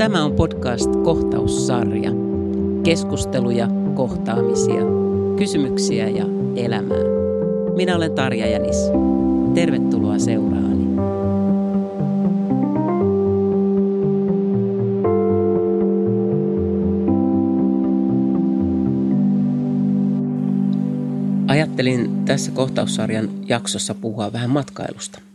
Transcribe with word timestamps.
Tämä 0.00 0.24
on 0.24 0.32
podcast 0.32 0.90
Kohtaussarja. 1.04 2.10
Keskusteluja, 2.84 3.68
kohtaamisia, 3.94 4.80
kysymyksiä 5.38 6.08
ja 6.08 6.24
elämää. 6.56 6.98
Minä 7.76 7.96
olen 7.96 8.12
Tarja 8.12 8.50
Jänis. 8.50 8.76
Tervetuloa 9.54 10.18
seuraani. 10.18 10.84
Ajattelin 21.48 22.24
tässä 22.24 22.52
kohtaussarjan 22.52 23.28
jaksossa 23.48 23.94
puhua 23.94 24.32
vähän 24.32 24.50
matkailusta. 24.50 25.29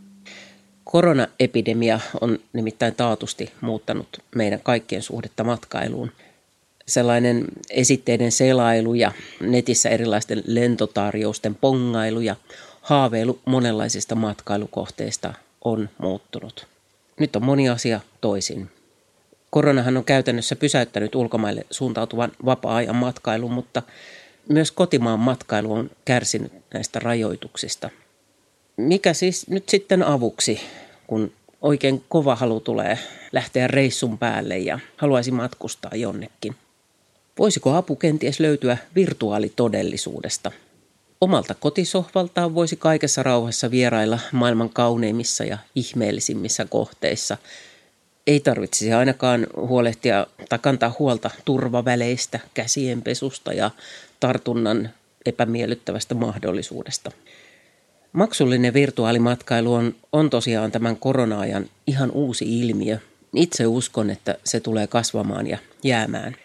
Koronaepidemia 0.90 2.00
on 2.20 2.38
nimittäin 2.52 2.94
taatusti 2.94 3.52
muuttanut 3.60 4.08
meidän 4.34 4.60
kaikkien 4.62 5.02
suhdetta 5.02 5.44
matkailuun. 5.44 6.12
Sellainen 6.86 7.44
esitteiden 7.70 8.32
selailu 8.32 8.94
ja 8.94 9.12
netissä 9.40 9.88
erilaisten 9.88 10.42
lentotarjousten 10.46 11.54
pongailu 11.54 12.20
ja 12.20 12.36
haaveilu 12.80 13.38
monenlaisista 13.44 14.14
matkailukohteista 14.14 15.34
on 15.64 15.88
muuttunut. 15.98 16.66
Nyt 17.20 17.36
on 17.36 17.44
moni 17.44 17.68
asia 17.68 18.00
toisin. 18.20 18.70
Koronahan 19.50 19.96
on 19.96 20.04
käytännössä 20.04 20.56
pysäyttänyt 20.56 21.14
ulkomaille 21.14 21.66
suuntautuvan 21.70 22.32
vapaa-ajan 22.44 22.96
matkailun, 22.96 23.52
mutta 23.52 23.82
myös 24.48 24.70
kotimaan 24.70 25.20
matkailu 25.20 25.72
on 25.72 25.90
kärsinyt 26.04 26.52
näistä 26.74 26.98
rajoituksista. 26.98 27.90
Mikä 28.76 29.12
siis 29.12 29.48
nyt 29.48 29.68
sitten 29.68 30.02
avuksi 30.02 30.60
kun 31.06 31.32
oikein 31.62 32.04
kova 32.08 32.36
halu 32.36 32.60
tulee 32.60 32.98
lähteä 33.32 33.66
reissun 33.66 34.18
päälle 34.18 34.58
ja 34.58 34.78
haluaisi 34.96 35.30
matkustaa 35.30 35.90
jonnekin. 35.94 36.56
Voisiko 37.38 37.74
apu 37.74 37.96
kenties 37.96 38.40
löytyä 38.40 38.78
virtuaalitodellisuudesta? 38.94 40.52
Omalta 41.20 41.54
kotisohvaltaan 41.54 42.54
voisi 42.54 42.76
kaikessa 42.76 43.22
rauhassa 43.22 43.70
vierailla 43.70 44.18
maailman 44.32 44.70
kauneimmissa 44.70 45.44
ja 45.44 45.58
ihmeellisimmissä 45.74 46.64
kohteissa. 46.64 47.36
Ei 48.26 48.40
tarvitsisi 48.40 48.92
ainakaan 48.92 49.46
huolehtia 49.56 50.26
tai 50.48 50.58
kantaa 50.58 50.94
huolta 50.98 51.30
turvaväleistä, 51.44 52.40
käsienpesusta 52.54 53.52
ja 53.52 53.70
tartunnan 54.20 54.90
epämiellyttävästä 55.26 56.14
mahdollisuudesta. 56.14 57.10
Maksullinen 58.16 58.74
virtuaalimatkailu 58.74 59.74
on, 59.74 59.94
on 60.12 60.30
tosiaan 60.30 60.72
tämän 60.72 60.96
korona-ajan 60.96 61.66
ihan 61.86 62.10
uusi 62.10 62.60
ilmiö. 62.60 62.98
Itse 63.34 63.66
uskon, 63.66 64.10
että 64.10 64.38
se 64.44 64.60
tulee 64.60 64.86
kasvamaan 64.86 65.46
ja 65.46 65.58
jäämään. 65.82 66.36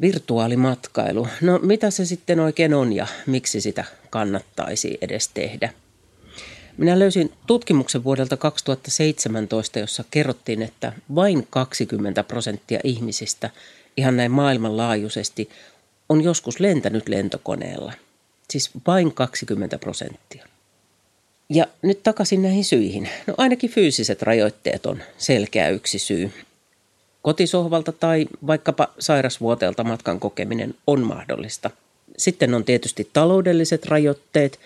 Virtuaalimatkailu. 0.00 1.28
No 1.40 1.58
mitä 1.58 1.90
se 1.90 2.04
sitten 2.04 2.40
oikein 2.40 2.74
on 2.74 2.92
ja 2.92 3.06
miksi 3.26 3.60
sitä 3.60 3.84
kannattaisi 4.10 4.98
edes 5.00 5.28
tehdä? 5.28 5.72
Minä 6.76 6.98
löysin 6.98 7.32
tutkimuksen 7.46 8.04
vuodelta 8.04 8.36
2017, 8.36 9.78
jossa 9.78 10.04
kerrottiin, 10.10 10.62
että 10.62 10.92
vain 11.14 11.46
20 11.50 12.24
prosenttia 12.24 12.80
ihmisistä 12.84 13.50
ihan 13.96 14.16
näin 14.16 14.30
maailmanlaajuisesti 14.30 15.48
on 16.08 16.24
joskus 16.24 16.60
lentänyt 16.60 17.08
lentokoneella. 17.08 17.92
Siis 18.50 18.70
vain 18.86 19.14
20 19.14 19.78
prosenttia. 19.78 20.46
Ja 21.48 21.66
nyt 21.82 22.02
takaisin 22.02 22.42
näihin 22.42 22.64
syihin. 22.64 23.08
No 23.26 23.34
ainakin 23.38 23.70
fyysiset 23.70 24.22
rajoitteet 24.22 24.86
on 24.86 25.02
selkeä 25.18 25.68
yksi 25.68 25.98
syy. 25.98 26.32
Kotisohvalta 27.22 27.92
tai 27.92 28.26
vaikkapa 28.46 28.88
sairasvuoteelta 28.98 29.84
matkan 29.84 30.20
kokeminen 30.20 30.74
on 30.86 31.00
mahdollista. 31.00 31.70
Sitten 32.16 32.54
on 32.54 32.64
tietysti 32.64 33.10
taloudelliset 33.12 33.86
rajoitteet. 33.86 34.60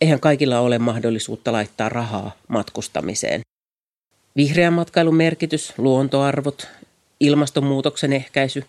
Eihän 0.00 0.20
kaikilla 0.20 0.60
ole 0.60 0.78
mahdollisuutta 0.78 1.52
laittaa 1.52 1.88
rahaa 1.88 2.36
matkustamiseen. 2.48 3.40
Vihreän 4.36 4.72
matkailun 4.72 5.14
merkitys, 5.14 5.72
luontoarvot, 5.78 6.68
ilmastonmuutoksen 7.20 8.12
ehkäisy, 8.12 8.64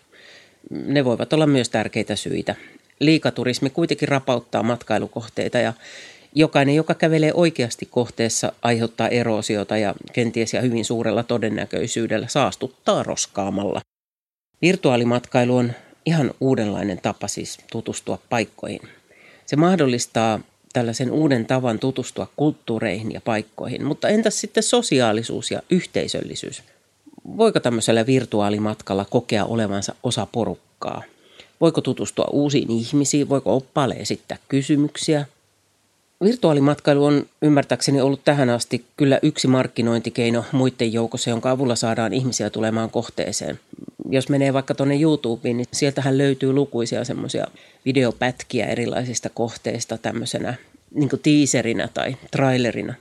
ne 0.70 1.04
voivat 1.04 1.32
olla 1.32 1.46
myös 1.46 1.68
tärkeitä 1.68 2.16
syitä. 2.16 2.54
Liikaturismi 3.00 3.70
kuitenkin 3.70 4.08
rapauttaa 4.08 4.62
matkailukohteita 4.62 5.58
ja 5.58 5.72
jokainen, 6.36 6.74
joka 6.74 6.94
kävelee 6.94 7.32
oikeasti 7.34 7.86
kohteessa, 7.90 8.52
aiheuttaa 8.62 9.08
eroosiota 9.08 9.76
ja 9.76 9.94
kenties 10.12 10.54
ja 10.54 10.60
hyvin 10.60 10.84
suurella 10.84 11.22
todennäköisyydellä 11.22 12.28
saastuttaa 12.28 13.02
roskaamalla. 13.02 13.80
Virtuaalimatkailu 14.62 15.56
on 15.56 15.72
ihan 16.06 16.30
uudenlainen 16.40 17.00
tapa 17.02 17.28
siis 17.28 17.58
tutustua 17.72 18.18
paikkoihin. 18.30 18.80
Se 19.46 19.56
mahdollistaa 19.56 20.40
tällaisen 20.72 21.10
uuden 21.10 21.46
tavan 21.46 21.78
tutustua 21.78 22.28
kulttuureihin 22.36 23.12
ja 23.12 23.20
paikkoihin, 23.20 23.84
mutta 23.84 24.08
entäs 24.08 24.40
sitten 24.40 24.62
sosiaalisuus 24.62 25.50
ja 25.50 25.62
yhteisöllisyys? 25.70 26.62
Voiko 27.36 27.60
tämmöisellä 27.60 28.06
virtuaalimatkalla 28.06 29.04
kokea 29.10 29.44
olevansa 29.44 29.94
osa 30.02 30.26
porukkaa? 30.32 31.02
Voiko 31.60 31.80
tutustua 31.80 32.28
uusiin 32.32 32.70
ihmisiin? 32.70 33.28
Voiko 33.28 33.56
oppaalle 33.56 33.94
esittää 33.94 34.38
kysymyksiä? 34.48 35.26
Virtuaalimatkailu 36.24 37.04
on 37.04 37.26
ymmärtääkseni 37.42 38.00
ollut 38.00 38.24
tähän 38.24 38.50
asti 38.50 38.84
kyllä 38.96 39.18
yksi 39.22 39.48
markkinointikeino 39.48 40.44
muiden 40.52 40.92
joukossa, 40.92 41.30
jonka 41.30 41.50
avulla 41.50 41.74
saadaan 41.74 42.12
ihmisiä 42.12 42.50
tulemaan 42.50 42.90
kohteeseen. 42.90 43.58
Jos 44.10 44.28
menee 44.28 44.52
vaikka 44.52 44.74
tuonne 44.74 45.00
YouTubeen, 45.00 45.56
niin 45.56 45.66
sieltähän 45.72 46.18
löytyy 46.18 46.52
lukuisia 46.52 47.04
semmoisia 47.04 47.46
videopätkiä 47.84 48.66
erilaisista 48.66 49.28
kohteista 49.28 49.98
tämmöisenä 49.98 50.54
niin 50.94 51.10
tiiserinä 51.22 51.88
tai 51.94 52.16
trailerina. 52.30 52.94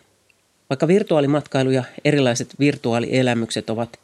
Vaikka 0.70 0.88
virtuaalimatkailu 0.88 1.72
ja 1.72 1.84
erilaiset 2.06 2.56
virtuaalielämykset 2.60 3.70
ovat, 3.70 4.00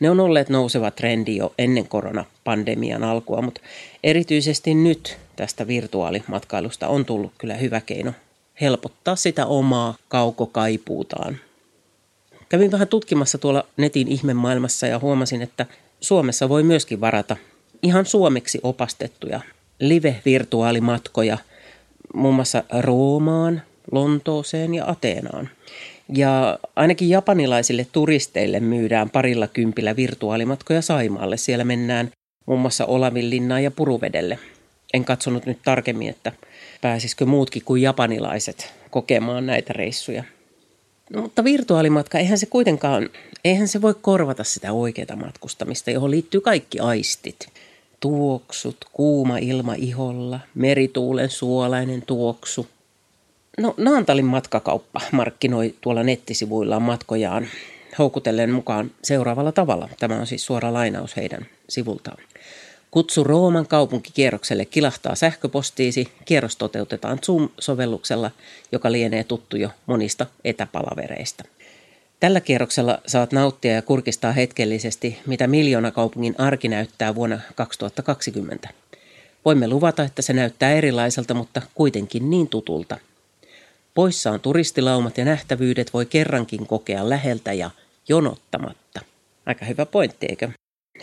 ne 0.00 0.10
on 0.10 0.20
olleet 0.20 0.48
nouseva 0.48 0.90
trendi 0.90 1.36
jo 1.36 1.54
ennen 1.58 1.88
koronapandemian 1.88 3.04
alkua, 3.04 3.42
mutta 3.42 3.60
erityisesti 4.04 4.74
nyt 4.74 5.18
tästä 5.36 5.66
virtuaalimatkailusta 5.66 6.88
on 6.88 7.04
tullut 7.04 7.32
kyllä 7.38 7.54
hyvä 7.54 7.80
keino 7.80 8.12
helpottaa 8.60 9.16
sitä 9.16 9.46
omaa 9.46 9.94
kaukokaipuutaan. 10.08 11.36
Kävin 12.48 12.72
vähän 12.72 12.88
tutkimassa 12.88 13.38
tuolla 13.38 13.66
netin 13.76 14.08
ihmemaailmassa 14.08 14.86
ja 14.86 14.98
huomasin, 14.98 15.42
että 15.42 15.66
Suomessa 16.00 16.48
voi 16.48 16.62
myöskin 16.62 17.00
varata 17.00 17.36
ihan 17.82 18.06
suomeksi 18.06 18.60
opastettuja 18.62 19.40
live-virtuaalimatkoja 19.80 21.38
muun 22.14 22.34
muassa 22.34 22.62
Roomaan, 22.80 23.62
Lontooseen 23.92 24.74
ja 24.74 24.90
Ateenaan. 24.90 25.48
Ja 26.14 26.58
ainakin 26.76 27.08
japanilaisille 27.08 27.86
turisteille 27.92 28.60
myydään 28.60 29.10
parilla 29.10 29.48
kympillä 29.48 29.96
virtuaalimatkoja 29.96 30.82
Saimaalle. 30.82 31.36
Siellä 31.36 31.64
mennään 31.64 32.10
muun 32.46 32.60
muassa 32.60 32.86
Olavinlinnaan 32.86 33.62
ja 33.62 33.70
Puruvedelle. 33.70 34.38
En 34.94 35.04
katsonut 35.04 35.46
nyt 35.46 35.58
tarkemmin, 35.64 36.08
että 36.08 36.32
pääsisikö 36.86 37.26
muutkin 37.26 37.62
kuin 37.64 37.82
japanilaiset 37.82 38.72
kokemaan 38.90 39.46
näitä 39.46 39.72
reissuja. 39.72 40.24
No, 41.10 41.22
mutta 41.22 41.44
virtuaalimatka, 41.44 42.18
eihän 42.18 42.38
se 42.38 42.46
kuitenkaan, 42.46 43.10
eihän 43.44 43.68
se 43.68 43.82
voi 43.82 43.94
korvata 44.02 44.44
sitä 44.44 44.72
oikeaa 44.72 45.16
matkustamista, 45.16 45.90
johon 45.90 46.10
liittyy 46.10 46.40
kaikki 46.40 46.78
aistit. 46.78 47.48
Tuoksut, 48.00 48.76
kuuma 48.92 49.38
ilma 49.38 49.74
iholla, 49.74 50.40
merituulen 50.54 51.30
suolainen 51.30 52.02
tuoksu. 52.02 52.66
No 53.58 53.74
Naantalin 53.76 54.24
matkakauppa 54.24 55.00
markkinoi 55.12 55.74
tuolla 55.80 56.02
nettisivuillaan 56.02 56.82
matkojaan 56.82 57.46
houkutellen 57.98 58.50
mukaan 58.50 58.90
seuraavalla 59.02 59.52
tavalla. 59.52 59.88
Tämä 60.00 60.20
on 60.20 60.26
siis 60.26 60.46
suora 60.46 60.72
lainaus 60.72 61.16
heidän 61.16 61.46
sivultaan. 61.68 62.18
Kutsu 62.96 63.24
Rooman 63.24 63.66
kaupunkikierrokselle 63.66 64.64
kilahtaa 64.64 65.14
sähköpostiisi. 65.14 66.08
Kierros 66.24 66.56
toteutetaan 66.56 67.18
Zoom-sovelluksella, 67.18 68.30
joka 68.72 68.92
lienee 68.92 69.24
tuttu 69.24 69.56
jo 69.56 69.70
monista 69.86 70.26
etäpalavereista. 70.44 71.44
Tällä 72.20 72.40
kierroksella 72.40 72.98
saat 73.06 73.32
nauttia 73.32 73.72
ja 73.72 73.82
kurkistaa 73.82 74.32
hetkellisesti, 74.32 75.18
mitä 75.26 75.46
miljoona 75.46 75.90
kaupungin 75.90 76.34
arki 76.38 76.68
näyttää 76.68 77.14
vuonna 77.14 77.40
2020. 77.54 78.68
Voimme 79.44 79.68
luvata, 79.68 80.02
että 80.02 80.22
se 80.22 80.32
näyttää 80.32 80.72
erilaiselta, 80.72 81.34
mutta 81.34 81.62
kuitenkin 81.74 82.30
niin 82.30 82.48
tutulta. 82.48 82.98
Poissa 83.94 84.30
on 84.30 84.40
turistilaumat 84.40 85.18
ja 85.18 85.24
nähtävyydet 85.24 85.94
voi 85.94 86.06
kerrankin 86.06 86.66
kokea 86.66 87.08
läheltä 87.08 87.52
ja 87.52 87.70
jonottamatta. 88.08 89.00
Aika 89.46 89.64
hyvä 89.64 89.86
pointti, 89.86 90.26
eikö? 90.30 90.48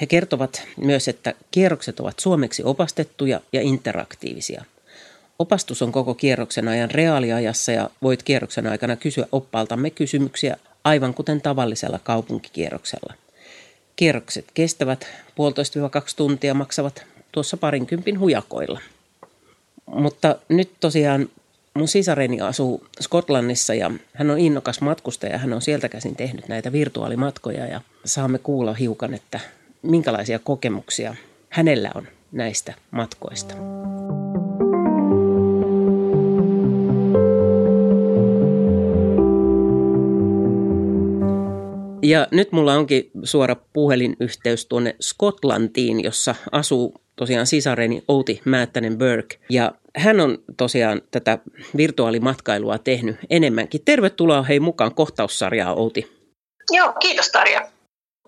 He 0.02 0.06
kertovat 0.06 0.64
myös, 0.78 1.08
että 1.08 1.34
kierrokset 1.52 2.00
ovat 2.00 2.20
suomeksi 2.20 2.64
opastettuja 2.64 3.42
ja 3.54 3.62
interaktiivisia. 3.62 4.66
Opastus 5.40 5.82
on 5.82 5.92
koko 5.92 6.14
kierroksen 6.14 6.68
ajan 6.68 6.92
reaaliajassa 6.92 7.72
ja 7.72 7.90
voit 8.02 8.24
kierroksen 8.24 8.68
aikana 8.68 8.96
kysyä 8.96 9.26
oppaaltamme 9.32 9.90
kysymyksiä 9.90 10.58
aivan 10.84 11.14
kuten 11.14 11.42
tavallisella 11.42 12.00
kaupunkikierroksella. 12.00 13.14
Kierrokset 13.96 14.46
kestävät 14.54 15.08
puolitoista-kaksi 15.36 16.16
tuntia, 16.16 16.54
maksavat 16.54 17.06
tuossa 17.32 17.58
parinkympin 17.58 18.20
hujakoilla. 18.20 18.80
Mutta 19.86 20.36
nyt 20.50 20.72
tosiaan 20.80 21.30
mun 21.74 21.88
sisareni 21.88 22.42
asuu 22.42 22.88
Skotlannissa 23.02 23.74
ja 23.74 23.92
hän 24.14 24.32
on 24.32 24.40
innokas 24.40 24.82
matkustaja. 24.82 25.38
Hän 25.38 25.54
on 25.54 25.62
sieltä 25.62 25.90
käsin 25.90 26.16
tehnyt 26.16 26.48
näitä 26.48 26.72
virtuaalimatkoja 26.72 27.66
ja 27.66 27.82
saamme 28.06 28.40
kuulla 28.40 28.74
hiukan, 28.74 29.14
että 29.14 29.40
minkälaisia 29.84 30.40
kokemuksia 30.40 31.16
hänellä 31.50 31.92
on 31.96 32.08
näistä 32.32 32.74
matkoista. 32.92 33.56
Ja 42.04 42.28
nyt 42.32 42.52
mulla 42.52 42.74
onkin 42.74 43.12
suora 43.24 43.56
puhelinyhteys 43.74 44.66
tuonne 44.66 44.96
Skotlantiin, 45.02 46.04
jossa 46.04 46.36
asuu 46.52 47.02
tosiaan 47.16 47.48
sisareni 47.48 48.04
Outi 48.08 48.42
Määttänen 48.46 48.98
Burke. 48.98 49.38
Ja 49.50 49.72
hän 49.96 50.20
on 50.20 50.38
tosiaan 50.58 51.02
tätä 51.12 51.38
virtuaalimatkailua 51.78 52.78
tehnyt 52.78 53.16
enemmänkin. 53.30 53.82
Tervetuloa 53.86 54.44
hei 54.44 54.60
mukaan 54.60 54.96
kohtaussarjaa 54.96 55.74
Outi. 55.74 56.12
Joo, 56.72 56.94
kiitos 57.00 57.30
Tarja. 57.30 57.68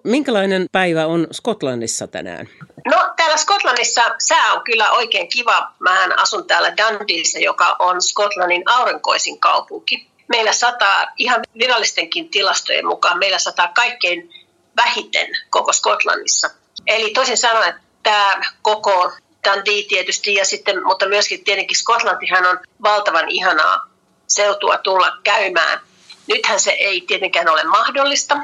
Minkälainen 0.05 0.65
päivä 0.71 1.05
on 1.05 1.27
Skotlannissa 1.31 2.07
tänään? 2.07 2.49
No 2.85 3.13
täällä 3.15 3.37
Skotlannissa 3.37 4.01
sää 4.19 4.53
on 4.53 4.63
kyllä 4.63 4.91
oikein 4.91 5.29
kiva. 5.29 5.71
Mähän 5.79 6.19
asun 6.19 6.47
täällä 6.47 6.73
Dundeeissa, 6.77 7.39
joka 7.39 7.75
on 7.79 8.01
Skotlannin 8.01 8.63
aurinkoisin 8.65 9.39
kaupunki. 9.39 10.07
Meillä 10.27 10.53
sataa 10.53 11.07
ihan 11.17 11.41
virallistenkin 11.59 12.29
tilastojen 12.29 12.87
mukaan, 12.87 13.19
meillä 13.19 13.39
sataa 13.39 13.67
kaikkein 13.67 14.33
vähiten 14.75 15.27
koko 15.49 15.73
Skotlannissa. 15.73 16.49
Eli 16.87 17.09
toisin 17.09 17.37
sanoen, 17.37 17.73
tämä 18.03 18.41
koko 18.61 19.13
Dundee 19.47 19.83
tietysti, 19.87 20.33
ja 20.33 20.45
sitten, 20.45 20.83
mutta 20.83 21.09
myöskin 21.09 21.43
tietenkin 21.43 21.77
Skotlantihan 21.77 22.45
on 22.45 22.59
valtavan 22.83 23.29
ihanaa 23.29 23.87
seutua 24.27 24.77
tulla 24.77 25.17
käymään. 25.23 25.79
Nythän 26.27 26.59
se 26.59 26.71
ei 26.71 27.01
tietenkään 27.01 27.49
ole 27.49 27.63
mahdollista, 27.63 28.37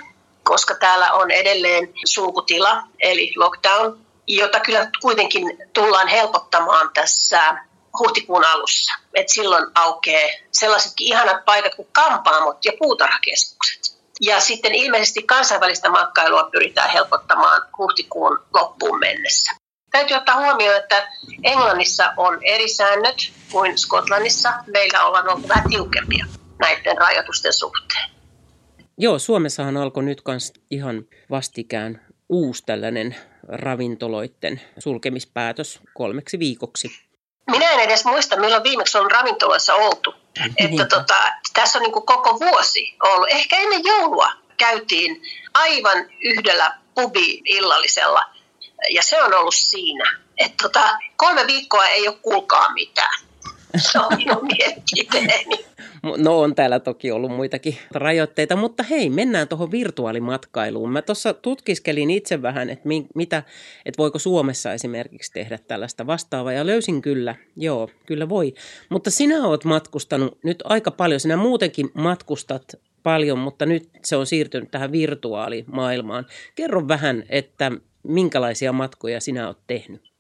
koska 0.44 0.76
täällä 0.76 1.14
on 1.14 1.32
edelleen 1.32 1.94
sulkutila, 2.06 2.84
eli 3.00 3.34
lockdown, 3.36 4.00
jota 4.28 4.60
kyllä 4.60 4.90
kuitenkin 5.02 5.58
tullaan 5.74 6.08
helpottamaan 6.08 6.90
tässä 6.94 7.58
huhtikuun 8.00 8.46
alussa. 8.46 8.94
Et 9.14 9.30
silloin 9.30 9.66
aukeaa 9.76 10.30
sellaisetkin 10.52 11.08
ihanat 11.08 11.46
paikat 11.46 11.76
kuin 11.76 11.88
kampaamot 11.92 12.66
ja 12.66 12.72
puutarhakeskukset. 12.80 13.82
Ja 14.22 14.40
sitten 14.40 14.76
ilmeisesti 14.76 15.24
kansainvälistä 15.24 15.90
matkailua 15.90 16.50
pyritään 16.52 16.90
helpottamaan 16.90 17.62
huhtikuun 17.78 18.40
loppuun 18.54 19.00
mennessä. 19.00 19.52
Täytyy 19.92 20.18
ottaa 20.18 20.40
huomioon, 20.40 20.78
että 20.78 21.08
Englannissa 21.44 22.14
on 22.18 22.40
eri 22.44 22.68
säännöt 22.68 23.32
kuin 23.52 23.78
Skotlannissa. 23.78 24.54
Meillä 24.68 25.06
ollaan 25.06 25.30
ollut 25.30 25.50
vähän 25.50 25.70
tiukempia 25.70 26.26
näiden 26.60 26.98
rajoitusten 26.98 27.54
suhteen. 27.54 28.11
Joo, 28.98 29.20
Suomessahan 29.20 29.78
alkoi 29.78 30.04
nyt 30.04 30.22
kans 30.22 30.54
ihan 30.72 31.06
vastikään 31.30 32.02
uusi 32.30 32.64
tällainen 32.66 33.16
ravintoloiden 33.48 34.62
sulkemispäätös 34.80 35.80
kolmeksi 35.94 36.40
viikoksi. 36.40 36.92
Minä 37.52 37.72
en 37.72 37.80
edes 37.80 38.06
muista, 38.06 38.40
milloin 38.40 38.64
viimeksi 38.64 38.98
on 38.98 39.12
ravintoloissa 39.12 39.76
oltu. 39.76 40.14
Että 40.58 40.86
tota, 40.86 41.16
tässä 41.54 41.80
on 41.80 41.84
niin 41.84 41.94
kuin 41.94 42.06
koko 42.06 42.40
vuosi 42.40 42.96
ollut. 43.04 43.28
Ehkä 43.32 43.58
ennen 43.58 43.82
joulua 43.84 44.32
käytiin 44.58 45.22
aivan 45.54 45.98
yhdellä 46.22 46.78
pubi-illallisella 46.96 48.22
ja 48.90 49.04
se 49.04 49.24
on 49.24 49.34
ollut 49.34 49.56
siinä. 49.56 50.20
Että 50.38 50.56
tota, 50.62 50.98
kolme 51.16 51.48
viikkoa 51.48 51.86
ei 51.86 52.08
ole 52.08 52.18
kuulkaa 52.22 52.74
mitään. 52.74 53.20
No 56.18 56.40
on 56.40 56.56
täällä 56.56 56.80
toki 56.80 57.12
ollut 57.12 57.32
muitakin 57.32 57.78
rajoitteita, 57.92 58.56
mutta 58.56 58.84
hei, 58.84 59.10
mennään 59.10 59.48
tuohon 59.48 59.72
virtuaalimatkailuun. 59.72 60.92
Mä 60.92 61.02
tuossa 61.02 61.34
tutkiskelin 61.34 62.12
itse 62.12 62.42
vähän, 62.42 62.70
että, 62.70 62.88
mi, 62.88 63.06
mitä, 63.16 63.44
että 63.86 63.98
voiko 63.98 64.20
Suomessa 64.20 64.74
esimerkiksi 64.74 65.34
tehdä 65.34 65.60
tällaista 65.68 66.08
vastaavaa, 66.08 66.54
ja 66.54 66.66
löysin 66.66 67.02
kyllä, 67.02 67.36
joo, 67.56 67.90
kyllä 68.06 68.30
voi. 68.30 68.54
Mutta 68.90 69.12
sinä 69.12 69.48
oot 69.48 69.66
matkustanut 69.66 70.38
nyt 70.44 70.64
aika 70.64 70.92
paljon, 70.92 71.20
sinä 71.20 71.38
muutenkin 71.38 71.90
matkustat 71.94 72.64
paljon, 73.04 73.40
mutta 73.40 73.66
nyt 73.66 73.90
se 74.04 74.16
on 74.16 74.26
siirtynyt 74.26 74.72
tähän 74.72 74.92
virtuaalimaailmaan. 74.92 76.26
Kerro 76.56 76.88
vähän, 76.88 77.24
että 77.30 77.72
minkälaisia 78.04 78.74
matkoja 78.74 79.22
sinä 79.22 79.48
oot 79.48 79.60
tehnyt? 79.68 80.11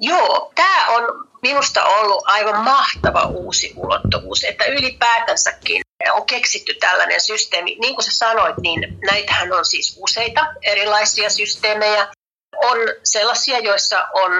Joo, 0.00 0.52
tämä 0.54 0.88
on 0.88 1.28
minusta 1.42 1.84
ollut 1.84 2.22
aivan 2.26 2.64
mahtava 2.64 3.22
uusi 3.22 3.72
ulottuvuus, 3.76 4.44
että 4.44 4.64
ylipäätänsäkin 4.64 5.82
on 6.12 6.26
keksitty 6.26 6.74
tällainen 6.74 7.20
systeemi. 7.20 7.76
Niin 7.80 7.94
kuin 7.94 8.04
sä 8.04 8.10
sanoit, 8.10 8.56
niin 8.56 8.98
näitähän 9.10 9.52
on 9.52 9.64
siis 9.64 9.96
useita 10.02 10.46
erilaisia 10.62 11.30
systeemejä. 11.30 12.08
On 12.64 12.78
sellaisia, 13.04 13.58
joissa 13.58 14.08
on 14.14 14.30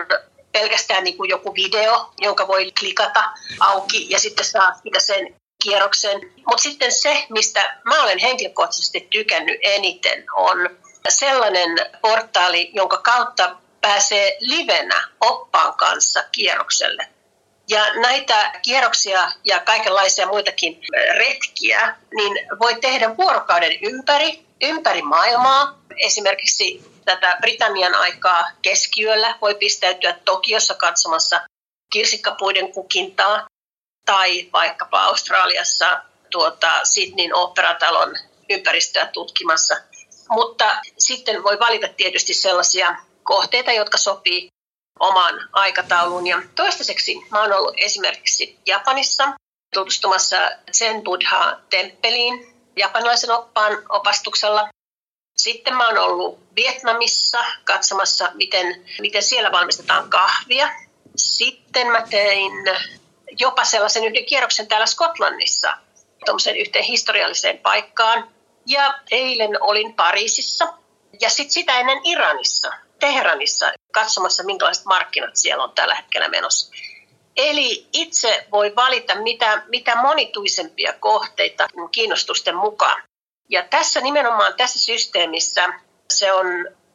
pelkästään 0.53 1.05
niin 1.05 1.17
kuin 1.17 1.31
joku 1.31 1.55
video, 1.55 2.11
jonka 2.19 2.49
voi 2.49 2.73
klikata 2.81 3.25
auki 3.61 4.11
ja 4.11 4.19
sitten 4.19 4.45
saa 4.45 4.75
sitä 4.75 5.01
sen 5.01 5.35
kierroksen. 5.63 6.21
Mutta 6.49 6.63
sitten 6.63 6.93
se, 6.93 7.27
mistä 7.29 7.81
mä 7.85 8.03
olen 8.03 8.19
henkilökohtaisesti 8.19 9.09
tykännyt 9.11 9.59
eniten, 9.63 10.25
on 10.37 10.71
sellainen 11.09 11.71
portaali, 12.03 12.71
jonka 12.75 12.97
kautta 12.97 13.57
pääsee 13.87 14.37
livenä 14.41 15.09
oppaan 15.21 15.75
kanssa 15.75 16.25
kierrokselle. 16.33 17.09
Ja 17.69 17.95
näitä 17.95 18.53
kierroksia 18.63 19.33
ja 19.45 19.61
kaikenlaisia 19.61 20.27
muitakin 20.27 20.81
retkiä, 21.19 21.97
niin 22.15 22.49
voi 22.61 22.75
tehdä 22.81 23.17
vuorokauden 23.17 23.79
ympäri, 23.83 24.45
ympäri 24.63 25.03
maailmaa. 25.03 25.79
Esimerkiksi 25.97 26.85
tätä 27.05 27.37
Britannian 27.41 27.95
aikaa 27.95 28.51
keskiyöllä 28.63 29.39
voi 29.41 29.55
pistäytyä 29.55 30.17
Tokiossa 30.25 30.75
katsomassa 30.75 31.41
kirsikkapuiden 31.93 32.73
kukintaa 32.73 33.47
tai 34.05 34.49
vaikkapa 34.53 35.05
Australiassa 35.05 36.03
tuota 36.31 36.85
Sydneyn 36.85 37.35
operatalon 37.35 38.15
ympäristöä 38.51 39.07
tutkimassa. 39.07 39.77
Mutta 40.31 40.81
sitten 40.99 41.43
voi 41.43 41.59
valita 41.59 41.89
tietysti 41.89 42.35
sellaisia 42.35 42.97
kohteita, 43.27 43.73
jotka 43.73 43.99
sopii 43.99 44.49
omaan 45.01 45.49
aikatauluun. 45.53 46.27
Ja 46.27 46.43
toistaiseksi 46.55 47.17
mä 47.31 47.43
oon 47.43 47.53
ollut 47.53 47.75
esimerkiksi 47.77 48.59
Japanissa 48.67 49.29
tutustumassa 49.75 50.37
Zen 50.73 51.03
Buddha-temppeliin 51.03 52.57
japanilaisen 52.77 53.31
oppaan 53.31 53.73
opastuksella. 53.89 54.69
Sitten 55.37 55.75
mä 55.75 55.89
oon 55.89 55.99
ollut 55.99 56.39
Vietnamissa 56.57 57.45
katsomassa, 57.65 58.31
miten, 58.35 58.85
miten 59.01 59.23
siellä 59.23 59.53
valmistetaan 59.53 60.11
kahvia. 60.11 60.69
Sitten 61.17 61.87
mä 61.87 62.03
tein 62.11 62.53
jopa 63.39 63.65
sellaisen 63.65 64.05
yhden 64.05 64.27
kierroksen 64.27 64.67
täällä 64.67 64.87
Skotlannissa, 64.87 65.75
tuommoiseen 66.25 66.57
yhteen 66.57 66.85
historialliseen 66.85 67.59
paikkaan. 67.59 68.31
Ja 68.67 68.99
eilen 69.11 69.63
olin 69.63 69.95
Pariisissa 69.95 70.75
ja 71.21 71.31
sitten 71.31 71.53
sitä 71.53 71.81
ennen 71.81 72.01
Iranissa. 72.05 72.86
Teheranissa 72.99 73.73
katsomassa, 73.93 74.45
minkälaiset 74.45 74.85
markkinat 74.85 75.37
siellä 75.37 75.65
on 75.65 75.73
tällä 75.73 75.95
hetkellä 75.95 76.29
menossa. 76.29 76.73
Eli 77.37 77.87
itse 77.93 78.47
voi 78.53 78.77
valita 78.77 79.15
mitä, 79.15 79.63
mitä 79.69 80.03
monituisempia 80.03 80.93
kohteita 80.93 81.69
kiinnostusten 81.91 82.57
mukaan. 82.57 83.03
Ja 83.49 83.63
tässä 83.63 84.01
nimenomaan 84.01 84.55
tässä 84.57 84.79
systeemissä 84.79 85.73
se 86.13 86.33
on 86.33 86.47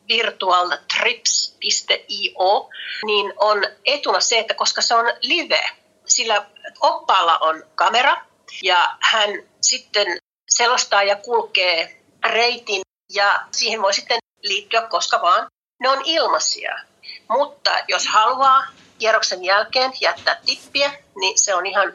virtualtrips.io, 0.07 2.69
niin 3.05 3.33
on 3.37 3.63
etuna 3.85 4.19
se, 4.19 4.39
että 4.39 4.53
koska 4.53 4.81
se 4.81 4.95
on 4.95 5.05
live, 5.21 5.63
sillä 6.05 6.45
oppaalla 6.79 7.37
on 7.37 7.63
kamera 7.75 8.25
ja 8.63 8.97
hän 9.01 9.29
sitten 9.61 10.17
selostaa 10.49 11.03
ja 11.03 11.15
kulkee 11.15 12.01
reitin 12.25 12.81
ja 13.13 13.45
siihen 13.51 13.81
voi 13.81 13.93
sitten 13.93 14.19
liittyä 14.43 14.81
koska 14.81 15.21
vaan 15.21 15.47
ne 15.81 15.89
on 15.89 16.01
ilmaisia. 16.05 16.79
Mutta 17.27 17.71
jos 17.87 18.07
haluaa 18.07 18.65
kierroksen 18.99 19.43
jälkeen 19.43 19.91
jättää 20.01 20.41
tippiä, 20.45 20.91
niin 21.15 21.39
se 21.39 21.55
on 21.55 21.65
ihan 21.65 21.93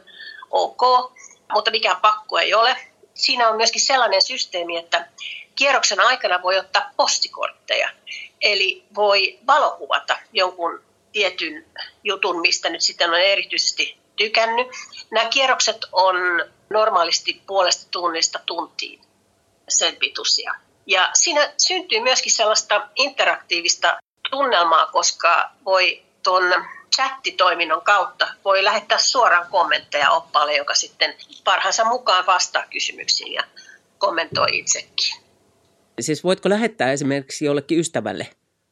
ok, 0.50 0.80
mutta 1.52 1.70
mikään 1.70 1.96
pakko 1.96 2.38
ei 2.38 2.54
ole. 2.54 2.76
Siinä 3.14 3.48
on 3.48 3.56
myöskin 3.56 3.80
sellainen 3.80 4.22
systeemi, 4.22 4.76
että 4.76 5.08
kierroksen 5.54 6.00
aikana 6.00 6.42
voi 6.42 6.58
ottaa 6.58 6.90
postikortteja. 6.96 7.88
Eli 8.40 8.84
voi 8.94 9.38
valokuvata 9.46 10.18
jonkun 10.32 10.82
tietyn 11.12 11.66
jutun, 12.04 12.40
mistä 12.40 12.70
nyt 12.70 12.80
sitten 12.80 13.10
on 13.10 13.20
erityisesti 13.20 13.98
tykännyt. 14.16 14.66
Nämä 15.10 15.28
kierrokset 15.28 15.78
on 15.92 16.16
normaalisti 16.70 17.42
puolesta 17.46 17.86
tunnista 17.90 18.40
tuntiin 18.46 19.00
sen 19.68 19.96
pituisia. 19.96 20.54
Ja 20.86 21.10
siinä 21.14 21.52
syntyy 21.58 22.00
myöskin 22.00 22.32
sellaista 22.32 22.88
interaktiivista 22.96 23.98
tunnelmaa, 24.30 24.86
koska 24.86 25.50
voi 25.64 26.02
tuon 26.22 26.54
chattitoiminnon 26.96 27.82
kautta 27.82 28.28
voi 28.44 28.64
lähettää 28.64 28.98
suoraan 28.98 29.50
kommentteja 29.50 30.10
oppaalle, 30.10 30.56
joka 30.56 30.74
sitten 30.74 31.14
parhaansa 31.44 31.84
mukaan 31.84 32.26
vastaa 32.26 32.64
kysymyksiin 32.70 33.32
ja 33.32 33.42
kommentoi 33.98 34.58
itsekin. 34.58 35.26
Siis 36.00 36.24
voitko 36.24 36.48
lähettää 36.48 36.92
esimerkiksi 36.92 37.44
jollekin 37.44 37.78
ystävälle 37.78 38.26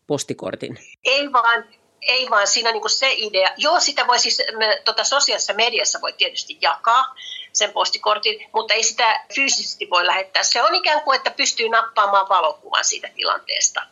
postikortin? 0.06 0.78
Ei 1.04 1.32
vaan, 1.32 1.64
ei 2.02 2.30
vaan 2.30 2.46
siinä 2.46 2.72
niin 2.72 2.90
se 2.90 3.12
idea. 3.16 3.48
Joo, 3.56 3.80
sitä 3.80 4.06
voi 4.06 4.18
siis 4.18 4.42
me, 4.58 4.82
tota, 4.84 5.04
sosiaalisessa 5.04 5.52
mediassa 5.52 6.00
voi 6.00 6.12
tietysti 6.12 6.58
jakaa 6.60 7.14
sen 7.54 7.72
postikortin, 7.72 8.46
mutta 8.52 8.74
ei 8.74 8.82
sitä 8.82 9.24
fyysisesti 9.34 9.90
voi 9.90 10.06
lähettää. 10.06 10.42
Se 10.42 10.62
on 10.62 10.74
ikään 10.74 11.00
kuin, 11.00 11.16
että 11.16 11.30
pystyy 11.30 11.68
nappaamaan 11.68 12.28
valokuvan 12.28 12.84
siitä 12.84 13.08
tilanteesta. 13.14 13.82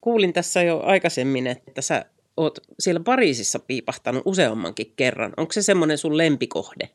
Kuulin 0.00 0.32
tässä 0.32 0.62
jo 0.62 0.82
aikaisemmin, 0.84 1.46
että 1.46 1.82
sä 1.82 2.04
oot 2.36 2.58
siellä 2.78 3.00
Pariisissa 3.04 3.58
piipahtanut 3.58 4.22
useammankin 4.24 4.92
kerran. 4.96 5.32
Onko 5.36 5.52
se 5.52 5.62
semmoinen 5.62 5.98
sun 5.98 6.18
lempikohde? 6.18 6.90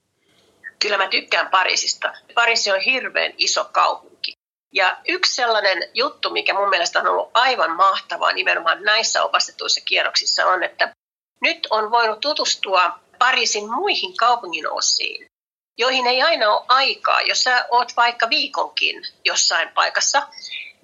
Kyllä 0.79 0.97
mä 0.97 1.07
tykkään 1.07 1.49
Pariisista. 1.49 2.13
Pariisi 2.35 2.71
on 2.71 2.81
hirveän 2.81 3.33
iso 3.37 3.69
kaupunki. 3.71 4.33
Ja 4.73 4.97
yksi 5.07 5.35
sellainen 5.35 5.89
juttu, 5.93 6.29
mikä 6.29 6.53
mun 6.53 6.69
mielestä 6.69 6.99
on 6.99 7.07
ollut 7.07 7.31
aivan 7.33 7.71
mahtavaa 7.71 8.33
nimenomaan 8.33 8.83
näissä 8.83 9.23
opastetuissa 9.23 9.81
kierroksissa 9.85 10.45
on, 10.45 10.63
että 10.63 10.93
nyt 11.41 11.67
on 11.69 11.91
voinut 11.91 12.19
tutustua 12.19 12.99
Pariisin 13.19 13.71
muihin 13.71 14.17
kaupungin 14.17 14.71
osiin, 14.71 15.25
joihin 15.77 16.07
ei 16.07 16.21
aina 16.21 16.51
ole 16.51 16.65
aikaa. 16.67 17.21
Jos 17.21 17.43
sä 17.43 17.65
oot 17.71 17.95
vaikka 17.95 18.29
viikonkin 18.29 19.03
jossain 19.25 19.69
paikassa, 19.69 20.27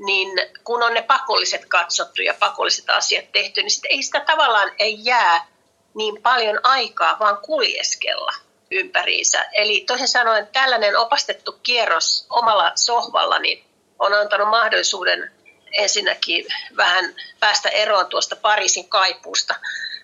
niin 0.05 0.29
kun 0.63 0.83
on 0.83 0.93
ne 0.93 1.01
pakolliset 1.01 1.65
katsottu 1.65 2.21
ja 2.21 2.33
pakolliset 2.33 2.89
asiat 2.89 3.31
tehty, 3.31 3.62
niin 3.62 3.71
sit 3.71 3.85
ei 3.89 4.03
sitä 4.03 4.19
tavallaan 4.19 4.71
ei 4.79 4.97
jää 5.05 5.47
niin 5.95 6.21
paljon 6.21 6.59
aikaa 6.63 7.19
vaan 7.19 7.38
kuljeskella 7.38 8.31
ympäriinsä. 8.71 9.45
Eli 9.53 9.83
toisin 9.88 10.07
sanoen 10.07 10.47
tällainen 10.47 10.97
opastettu 10.97 11.59
kierros 11.63 12.25
omalla 12.29 12.71
sohvalla 12.75 13.39
niin 13.39 13.65
on 14.00 14.13
antanut 14.13 14.50
mahdollisuuden 14.50 15.31
ensinnäkin 15.71 16.45
vähän 16.77 17.15
päästä 17.39 17.69
eroon 17.69 18.07
tuosta 18.07 18.35
Pariisin 18.35 18.89
kaipuusta, 18.89 19.55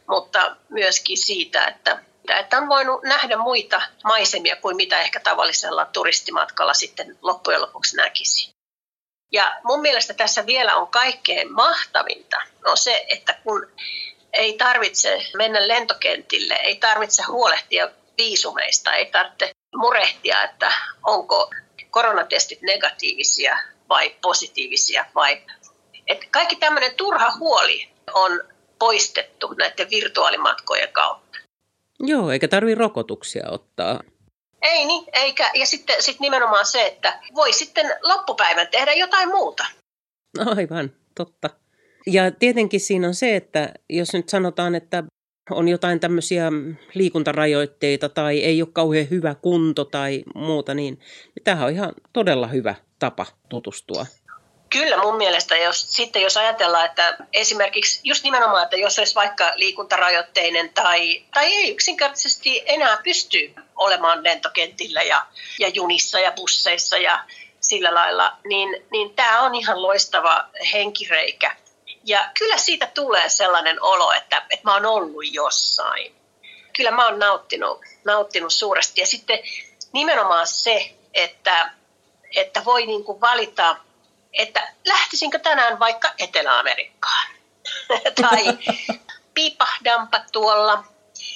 mutta 0.08 0.56
myöskin 0.70 1.18
siitä, 1.18 1.66
että, 1.66 2.00
että 2.38 2.58
on 2.58 2.70
voinut 2.70 3.04
nähdä 3.04 3.38
muita 3.38 3.82
maisemia 4.04 4.56
kuin 4.56 4.76
mitä 4.76 5.00
ehkä 5.00 5.20
tavallisella 5.20 5.86
turistimatkalla 5.86 6.74
sitten 6.74 7.18
loppujen 7.22 7.62
lopuksi 7.62 7.96
näkisi. 7.96 8.50
Ja 9.32 9.58
mun 9.64 9.82
mielestä 9.82 10.14
tässä 10.14 10.46
vielä 10.46 10.76
on 10.76 10.88
kaikkein 10.88 11.54
mahtavinta 11.54 12.38
on 12.66 12.78
se, 12.78 13.06
että 13.08 13.34
kun 13.44 13.68
ei 14.34 14.54
tarvitse 14.54 15.26
mennä 15.38 15.68
lentokentille, 15.68 16.54
ei 16.54 16.76
tarvitse 16.76 17.24
huolehtia 17.24 17.90
viisumeista, 18.18 18.94
ei 18.94 19.06
tarvitse 19.06 19.52
murehtia, 19.76 20.44
että 20.44 20.74
onko 21.04 21.52
koronatestit 21.92 22.62
negatiivisia 22.62 23.60
vai 23.90 24.16
positiivisia. 24.22 25.06
Vai... 25.16 25.42
Et 26.08 26.26
kaikki 26.32 26.56
tämmöinen 26.56 26.96
turha 26.96 27.32
huoli 27.40 27.90
on 28.14 28.44
poistettu 28.80 29.54
näiden 29.54 29.90
virtuaalimatkojen 29.90 30.92
kautta. 30.92 31.40
Joo, 32.00 32.32
eikä 32.32 32.48
tarvi 32.48 32.76
rokotuksia 32.76 33.50
ottaa. 33.50 34.04
Ei 34.62 34.86
niin, 34.86 35.06
eikä. 35.14 35.52
Ja 35.54 35.66
sitten 35.66 36.04
sit 36.04 36.20
nimenomaan 36.20 36.66
se, 36.66 36.86
että 36.86 37.20
voi 37.36 37.54
sitten 37.54 37.86
loppupäivän 38.04 38.68
tehdä 38.68 38.94
jotain 38.94 39.30
muuta. 39.30 39.66
Aivan, 40.58 40.92
totta. 41.16 41.50
Ja 42.08 42.32
tietenkin 42.32 42.80
siinä 42.80 43.08
on 43.08 43.16
se, 43.16 43.36
että 43.36 43.74
jos 43.90 44.14
nyt 44.14 44.30
sanotaan, 44.30 44.76
että 44.76 45.04
on 45.52 45.68
jotain 45.68 46.00
tämmöisiä 46.00 46.52
liikuntarajoitteita 46.94 48.10
tai 48.10 48.40
ei 48.40 48.62
ole 48.62 48.70
kauhean 48.74 49.10
hyvä 49.10 49.36
kunto 49.36 49.86
tai 49.86 50.24
muuta, 50.36 50.74
niin 50.74 51.00
tämähän 51.44 51.68
on 51.68 51.74
ihan 51.74 51.94
todella 52.14 52.48
hyvä 52.48 52.76
tapa 53.00 53.26
tutustua. 53.50 54.06
Kyllä 54.70 54.98
mun 54.98 55.18
mielestä, 55.18 55.58
jos, 55.58 55.96
sitten 55.96 56.22
jos 56.22 56.38
ajatellaan, 56.38 56.86
että 56.86 57.18
esimerkiksi 57.34 58.00
just 58.04 58.24
nimenomaan, 58.24 58.64
että 58.64 58.78
jos 58.78 59.00
olisi 59.00 59.16
vaikka 59.16 59.52
liikuntarajoitteinen 59.56 60.70
tai, 60.74 61.24
tai 61.34 61.46
ei 61.46 61.72
yksinkertaisesti 61.72 62.64
enää 62.66 62.98
pysty 63.04 63.54
olemaan 63.76 64.24
lentokentillä 64.24 65.02
ja, 65.02 65.26
ja 65.60 65.68
junissa 65.68 66.20
ja 66.20 66.32
busseissa 66.32 66.98
ja 66.98 67.24
sillä 67.62 67.94
lailla, 67.94 68.38
niin, 68.44 68.86
niin 68.92 69.16
tämä 69.16 69.42
on 69.42 69.56
ihan 69.56 69.82
loistava 69.82 70.46
henkireikä. 70.74 71.56
Ja 72.04 72.30
kyllä 72.40 72.58
siitä 72.58 72.86
tulee 72.86 73.30
sellainen 73.30 73.82
olo, 73.82 74.12
että, 74.12 74.38
että 74.50 74.64
mä 74.64 74.74
oon 74.74 74.86
ollut 74.86 75.34
jossain. 75.34 76.16
Kyllä 76.76 76.92
mä 76.92 77.06
oon 77.06 77.20
nauttinut, 77.20 77.82
nauttinut 78.06 78.54
suuresti. 78.54 79.02
Ja 79.02 79.08
sitten 79.08 79.40
nimenomaan 79.94 80.48
se, 80.48 80.94
että, 81.14 81.72
että 82.36 82.66
voi 82.66 82.86
niin 82.86 83.04
kuin 83.04 83.22
valita 83.22 83.76
että 84.40 84.74
lähtisinkö 84.86 85.40
tänään 85.40 85.80
vaikka 85.80 86.14
Etelä-Amerikkaan. 86.18 87.28
tai 88.22 88.46
piipahdanpa 89.34 90.20
tuolla, 90.32 90.84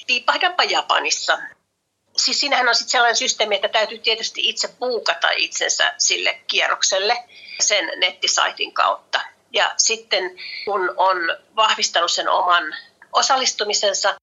piipahdanpa 0.06 0.64
Japanissa. 0.64 1.38
Siis 2.16 2.40
siinähän 2.40 2.68
on 2.68 2.74
sitten 2.74 2.90
sellainen 2.90 3.16
systeemi, 3.16 3.54
että 3.54 3.68
täytyy 3.68 3.98
tietysti 3.98 4.48
itse 4.48 4.68
puukata 4.68 5.30
itsensä 5.30 5.94
sille 5.98 6.40
kierrokselle 6.46 7.24
sen 7.60 7.92
nettisaitin 7.96 8.72
kautta. 8.72 9.20
Ja 9.52 9.74
sitten 9.76 10.36
kun 10.64 10.94
on 10.96 11.16
vahvistanut 11.56 12.12
sen 12.12 12.28
oman 12.28 12.76
osallistumisensa, 13.12 14.14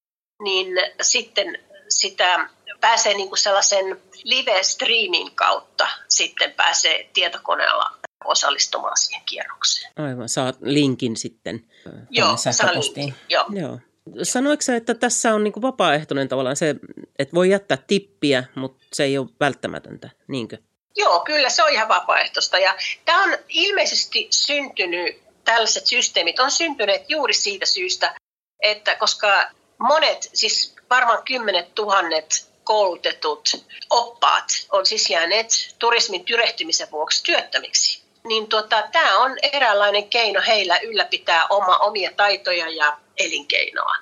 niin 0.44 0.68
sitten 1.02 1.64
sitä 1.90 2.50
pääsee 2.82 3.14
niin 3.14 3.30
kuin 3.30 3.40
sellaisen 3.40 4.02
live-streamin 4.24 5.36
kautta 5.36 5.88
sitten 6.10 6.54
pääsee 6.54 7.10
tietokoneella 7.14 8.02
osallistumaan 8.32 8.98
siihen 8.98 9.22
kierrokseen. 9.26 9.94
Aivan, 9.96 10.30
saat 10.30 10.58
linkin 10.62 11.18
sitten 11.18 11.66
Joo, 12.10 12.38
sähköpostiin. 12.38 13.14
Joo. 13.30 13.46
Joo. 13.50 13.80
Sanoiko 14.24 14.62
sä, 14.62 14.76
että 14.76 14.94
tässä 14.94 15.34
on 15.34 15.44
niin 15.44 15.62
vapaaehtoinen 15.62 16.28
tavallaan 16.28 16.56
se, 16.56 16.76
että 17.20 17.36
voi 17.36 17.50
jättää 17.50 17.78
tippiä, 17.88 18.44
mutta 18.56 18.84
se 18.94 19.04
ei 19.04 19.18
ole 19.18 19.28
välttämätöntä, 19.40 20.10
niinkö? 20.28 20.58
Joo, 20.96 21.20
kyllä 21.20 21.50
se 21.50 21.64
on 21.64 21.74
ihan 21.74 21.88
vapaaehtoista. 21.88 22.58
Ja 22.58 22.76
tämä 23.06 23.24
on 23.24 23.38
ilmeisesti 23.50 24.28
syntynyt, 24.30 25.24
tällaiset 25.44 25.86
systeemit 25.86 26.40
on 26.40 26.52
syntyneet 26.52 27.10
juuri 27.10 27.34
siitä 27.34 27.66
syystä, 27.66 28.16
että 28.62 28.96
koska 28.96 29.52
monet, 29.78 30.30
siis 30.34 30.76
varmaan 30.90 31.24
kymmenet 31.24 31.76
tuhannet 31.76 32.52
koulutetut 32.64 33.66
oppaat 33.90 34.46
on 34.72 34.86
siis 34.86 35.10
jääneet 35.10 35.76
turismin 35.80 36.26
tyrehtymisen 36.26 36.92
vuoksi 36.92 37.24
työttömiksi 37.24 38.01
niin 38.24 38.48
tota, 38.48 38.84
tämä 38.92 39.18
on 39.18 39.38
eräänlainen 39.44 40.10
keino 40.10 40.42
heillä 40.48 40.80
ylläpitää 40.80 41.48
oma, 41.50 41.76
omia 41.78 42.12
taitoja 42.18 42.70
ja 42.70 42.98
elinkeinoa. 43.18 43.96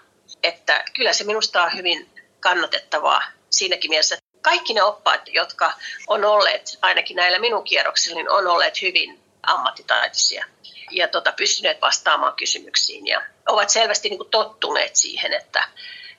Että 0.43 0.85
kyllä 0.95 1.13
se 1.13 1.23
minusta 1.23 1.63
on 1.63 1.77
hyvin 1.77 2.09
kannatettavaa 2.39 3.23
siinäkin 3.49 3.89
mielessä. 3.89 4.17
Kaikki 4.41 4.73
ne 4.73 4.83
oppaat, 4.83 5.21
jotka 5.27 5.73
on 6.07 6.25
olleet, 6.25 6.77
ainakin 6.81 7.15
näillä 7.15 7.39
minun 7.39 7.63
kierroksilla, 7.63 8.15
niin 8.15 8.29
on 8.29 8.47
olleet 8.47 8.81
hyvin 8.81 9.19
ammattitaitoisia 9.43 10.45
ja 10.91 11.07
tota, 11.07 11.31
pystyneet 11.31 11.81
vastaamaan 11.81 12.33
kysymyksiin 12.35 13.07
ja 13.07 13.21
ovat 13.47 13.69
selvästi 13.69 14.09
niin 14.09 14.19
kuin 14.19 14.29
tottuneet 14.29 14.95
siihen, 14.95 15.33
että 15.33 15.67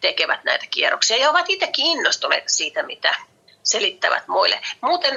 tekevät 0.00 0.44
näitä 0.44 0.66
kierroksia 0.70 1.16
ja 1.16 1.30
ovat 1.30 1.46
itsekin 1.48 1.86
innostuneet 1.86 2.44
siitä, 2.46 2.82
mitä 2.82 3.14
selittävät 3.62 4.28
muille. 4.28 4.60
Muuten 4.80 5.14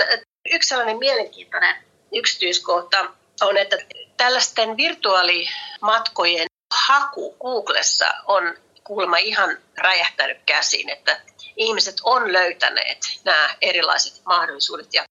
yksi 0.51 0.69
sellainen 0.69 0.97
mielenkiintoinen 0.97 1.75
yksityiskohta 2.13 2.99
on, 3.41 3.57
että 3.57 3.77
tällaisten 4.17 4.77
virtuaalimatkojen 4.77 6.47
haku 6.87 7.35
Googlessa 7.41 8.13
on 8.25 8.57
kuulemma 8.83 9.17
ihan 9.17 9.57
räjähtänyt 9.77 10.37
käsiin, 10.45 10.89
että 10.89 11.21
ihmiset 11.57 11.95
on 12.03 12.33
löytäneet 12.33 12.97
nämä 13.23 13.49
erilaiset 13.61 14.21
mahdollisuudet. 14.25 14.93
Ja 14.93 15.03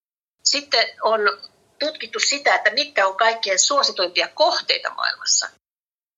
sitten 0.45 0.89
on 1.03 1.21
tutkittu 1.79 2.21
sitä, 2.21 2.55
että 2.55 2.71
mitkä 2.71 3.07
on 3.07 3.17
kaikkien 3.17 3.59
suosituimpia 3.59 4.29
kohteita 4.29 4.91
maailmassa. 4.95 5.51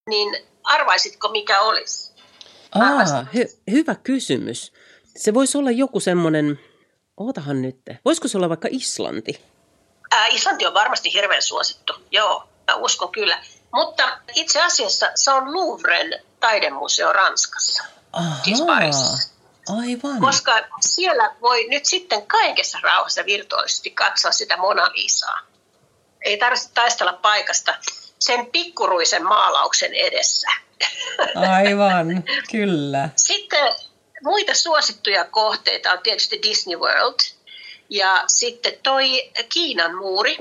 Niin 0.09 0.35
arvaisitko, 0.63 1.29
mikä 1.29 1.59
olisi? 1.59 2.13
Aa, 2.71 3.25
hy- 3.35 3.59
hyvä 3.71 3.95
kysymys. 3.95 4.73
Se 5.15 5.33
voisi 5.33 5.57
olla 5.57 5.71
joku 5.71 5.99
semmoinen, 5.99 6.59
ootahan 7.17 7.61
nyt, 7.61 7.77
voisiko 8.05 8.27
se 8.27 8.37
olla 8.37 8.49
vaikka 8.49 8.67
Islanti? 8.71 9.41
Ää, 10.15 10.27
Islanti 10.27 10.65
on 10.65 10.73
varmasti 10.73 11.13
hirveän 11.13 11.41
suosittu, 11.41 11.93
joo, 12.11 12.47
mä 12.67 12.75
uskon 12.75 13.11
kyllä. 13.11 13.43
Mutta 13.73 14.19
itse 14.35 14.61
asiassa 14.61 15.09
se 15.15 15.31
on 15.31 15.53
Louvren 15.53 16.23
taidemuseo 16.39 17.13
Ranskassa, 17.13 17.83
siis 18.43 18.61
Aivan. 19.69 20.21
Koska 20.21 20.53
siellä 20.81 21.35
voi 21.41 21.67
nyt 21.67 21.85
sitten 21.85 22.27
kaikessa 22.27 22.79
rauhassa 22.83 23.25
virtuaalisesti 23.25 23.91
katsoa 23.91 24.31
sitä 24.31 24.57
Mona 24.57 24.91
Lisaa. 24.93 25.39
ei 26.21 26.37
tarvitse 26.37 26.69
taistella 26.73 27.13
paikasta 27.13 27.75
sen 28.19 28.45
pikkuruisen 28.45 29.23
maalauksen 29.23 29.93
edessä. 29.93 30.47
Aivan, 31.53 32.07
kyllä. 32.51 33.09
Sitten 33.15 33.75
muita 34.23 34.53
suosittuja 34.53 35.25
kohteita 35.25 35.91
on 35.91 35.99
tietysti 36.03 36.39
Disney 36.43 36.77
World 36.77 37.19
ja 37.89 38.23
sitten 38.27 38.73
toi 38.83 39.31
Kiinan 39.49 39.95
muuri 39.95 40.37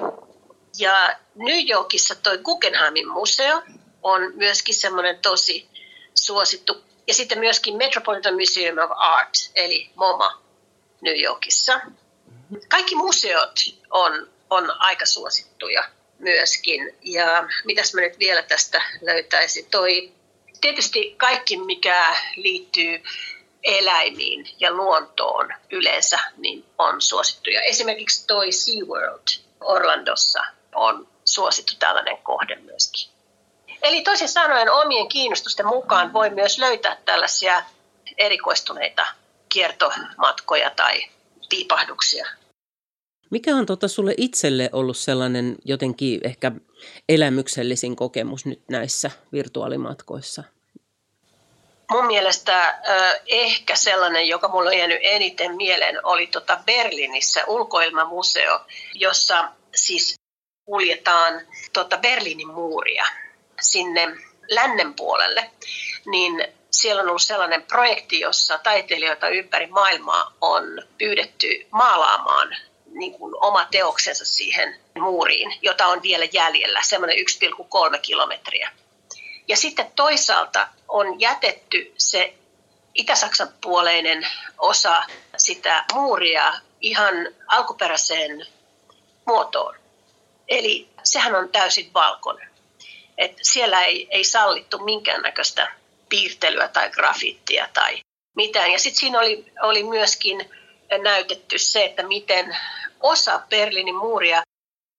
ja 0.78 1.16
New 1.34 1.68
Yorkissa 1.70 2.14
toi 2.14 2.38
Guggenheimin 2.38 3.08
museo 3.08 3.62
on 4.02 4.32
myöskin 4.34 4.74
semmoinen 4.74 5.18
tosi 5.18 5.68
suosittu. 6.14 6.84
Ja 7.06 7.14
sitten 7.14 7.38
myöskin 7.38 7.76
Metropolitan 7.76 8.34
Museum 8.34 8.78
of 8.78 8.90
Art, 8.96 9.30
eli 9.54 9.90
MoMA 9.94 10.42
New 11.00 11.22
Yorkissa. 11.22 11.80
Kaikki 12.68 12.94
museot 12.94 13.60
on, 13.90 14.30
on 14.50 14.80
aika 14.80 15.06
suosittuja 15.06 15.84
myöskin. 16.18 16.96
Ja 17.02 17.48
mitäs 17.64 17.94
mä 17.94 18.00
nyt 18.00 18.18
vielä 18.18 18.42
tästä 18.42 18.82
löytäisin? 19.00 19.66
Toi, 19.70 20.12
tietysti 20.60 21.14
kaikki, 21.16 21.56
mikä 21.56 22.16
liittyy 22.36 23.02
eläimiin 23.64 24.46
ja 24.60 24.72
luontoon 24.72 25.48
yleensä, 25.70 26.18
niin 26.36 26.64
on 26.78 27.00
suosittuja. 27.00 27.62
Esimerkiksi 27.62 28.26
toi 28.26 28.52
SeaWorld 28.52 29.28
Orlandossa 29.60 30.40
on 30.74 31.08
suosittu 31.24 31.72
tällainen 31.78 32.18
kohde 32.22 32.56
myöskin. 32.56 33.10
Eli 33.82 34.02
toisin 34.02 34.28
sanoen 34.28 34.70
omien 34.70 35.08
kiinnostusten 35.08 35.66
mukaan 35.66 36.12
voi 36.12 36.30
myös 36.30 36.58
löytää 36.58 36.96
tällaisia 37.04 37.62
erikoistuneita 38.18 39.06
kiertomatkoja 39.48 40.70
tai 40.70 41.04
piipahduksia. 41.48 42.26
Mikä 43.30 43.56
on 43.56 43.66
tota 43.66 43.88
sulle 43.88 44.14
itselle 44.16 44.70
ollut 44.72 44.96
sellainen 44.96 45.56
jotenkin 45.64 46.20
ehkä 46.24 46.52
elämyksellisin 47.08 47.96
kokemus 47.96 48.46
nyt 48.46 48.62
näissä 48.70 49.10
virtuaalimatkoissa? 49.32 50.44
Mun 51.90 52.06
mielestä 52.06 52.78
ehkä 53.26 53.76
sellainen, 53.76 54.28
joka 54.28 54.48
mulla 54.48 54.70
on 54.70 54.78
jäänyt 54.78 54.98
eniten 55.02 55.56
mieleen, 55.56 56.06
oli 56.06 56.26
tota 56.26 56.58
Berliinissä 56.66 57.44
ulkoilmamuseo, 57.46 58.60
jossa 58.94 59.48
siis 59.74 60.14
kuljetaan 60.64 61.40
tota 61.72 61.96
Berliinin 61.96 62.48
muuria 62.48 63.04
sinne 63.60 64.16
lännen 64.48 64.94
puolelle, 64.94 65.50
niin 66.06 66.44
siellä 66.70 67.02
on 67.02 67.08
ollut 67.08 67.22
sellainen 67.22 67.62
projekti, 67.62 68.20
jossa 68.20 68.58
taiteilijoita 68.58 69.28
ympäri 69.28 69.66
maailmaa 69.66 70.32
on 70.40 70.64
pyydetty 70.98 71.66
maalaamaan 71.70 72.56
niin 72.86 73.12
kuin 73.12 73.34
oma 73.40 73.66
teoksensa 73.70 74.24
siihen 74.24 74.76
muuriin, 74.98 75.58
jota 75.62 75.86
on 75.86 76.02
vielä 76.02 76.24
jäljellä, 76.32 76.82
semmoinen 76.82 77.16
1,3 77.18 77.98
kilometriä. 78.02 78.70
Ja 79.48 79.56
sitten 79.56 79.92
toisaalta 79.96 80.68
on 80.88 81.20
jätetty 81.20 81.94
se 81.98 82.34
Itä-Saksan 82.94 83.48
puoleinen 83.60 84.26
osa 84.58 85.02
sitä 85.36 85.84
muuria 85.92 86.54
ihan 86.80 87.14
alkuperäiseen 87.46 88.46
muotoon. 89.26 89.74
Eli 90.48 90.88
sehän 91.02 91.34
on 91.34 91.48
täysin 91.48 91.90
valkoinen. 91.94 92.50
Et 93.18 93.38
siellä 93.42 93.82
ei, 93.82 94.08
ei 94.10 94.24
sallittu 94.24 94.78
minkäännäköistä 94.78 95.74
piirtelyä 96.08 96.68
tai 96.68 96.90
grafittia 96.90 97.68
tai 97.72 98.00
mitään. 98.36 98.72
Ja 98.72 98.78
sitten 98.78 99.00
siinä 99.00 99.18
oli, 99.18 99.52
oli 99.62 99.82
myöskin 99.84 100.50
näytetty 101.02 101.58
se, 101.58 101.84
että 101.84 102.02
miten 102.02 102.56
osa 103.00 103.40
Berliinin 103.48 103.94
muuria, 103.94 104.42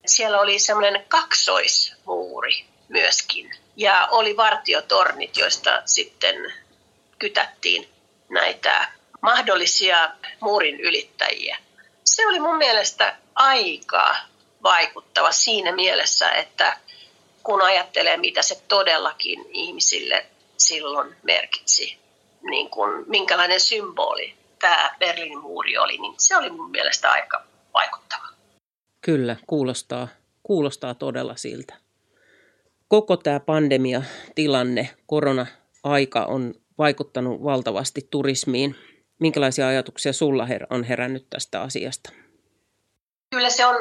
siellä 0.06 0.40
oli 0.40 0.60
semmoinen 0.60 1.06
kaksoismuuri 1.08 2.66
myöskin. 2.90 3.65
Ja 3.76 4.08
oli 4.12 4.38
vartiotornit, 4.38 5.38
joista 5.38 5.82
sitten 5.86 6.54
kytättiin 7.20 7.90
näitä 8.30 8.92
mahdollisia 9.22 10.10
muurin 10.40 10.80
ylittäjiä. 10.80 11.58
Se 12.04 12.28
oli 12.28 12.40
mun 12.40 12.58
mielestä 12.58 13.18
aika 13.36 14.16
vaikuttava 14.64 15.32
siinä 15.32 15.72
mielessä, 15.72 16.32
että 16.32 16.78
kun 17.44 17.62
ajattelee, 17.62 18.18
mitä 18.18 18.42
se 18.42 18.62
todellakin 18.68 19.46
ihmisille 19.50 20.26
silloin 20.58 21.16
merkitsi, 21.24 21.98
niin 22.42 22.70
kuin, 22.70 23.04
minkälainen 23.08 23.60
symboli 23.60 24.36
tämä 24.60 24.96
Berliinin 25.00 25.42
muuri 25.42 25.78
oli, 25.78 25.98
niin 25.98 26.14
se 26.18 26.38
oli 26.38 26.50
mun 26.50 26.72
mielestä 26.72 27.12
aika 27.12 27.44
vaikuttava. 27.74 28.28
Kyllä, 29.02 29.36
kuulostaa, 29.48 30.08
kuulostaa 30.44 30.94
todella 30.94 31.36
siltä. 31.36 31.85
Koko 32.88 33.18
tämä 33.18 33.40
pandemia-tilanne, 33.40 34.90
korona-aika 35.08 36.26
on 36.26 36.54
vaikuttanut 36.78 37.44
valtavasti 37.44 38.08
turismiin. 38.12 38.76
Minkälaisia 39.20 39.68
ajatuksia 39.68 40.14
sulla 40.14 40.48
on 40.70 40.84
herännyt 40.84 41.28
tästä 41.30 41.62
asiasta? 41.62 42.10
Kyllä 43.30 43.50
se 43.50 43.66
on 43.66 43.76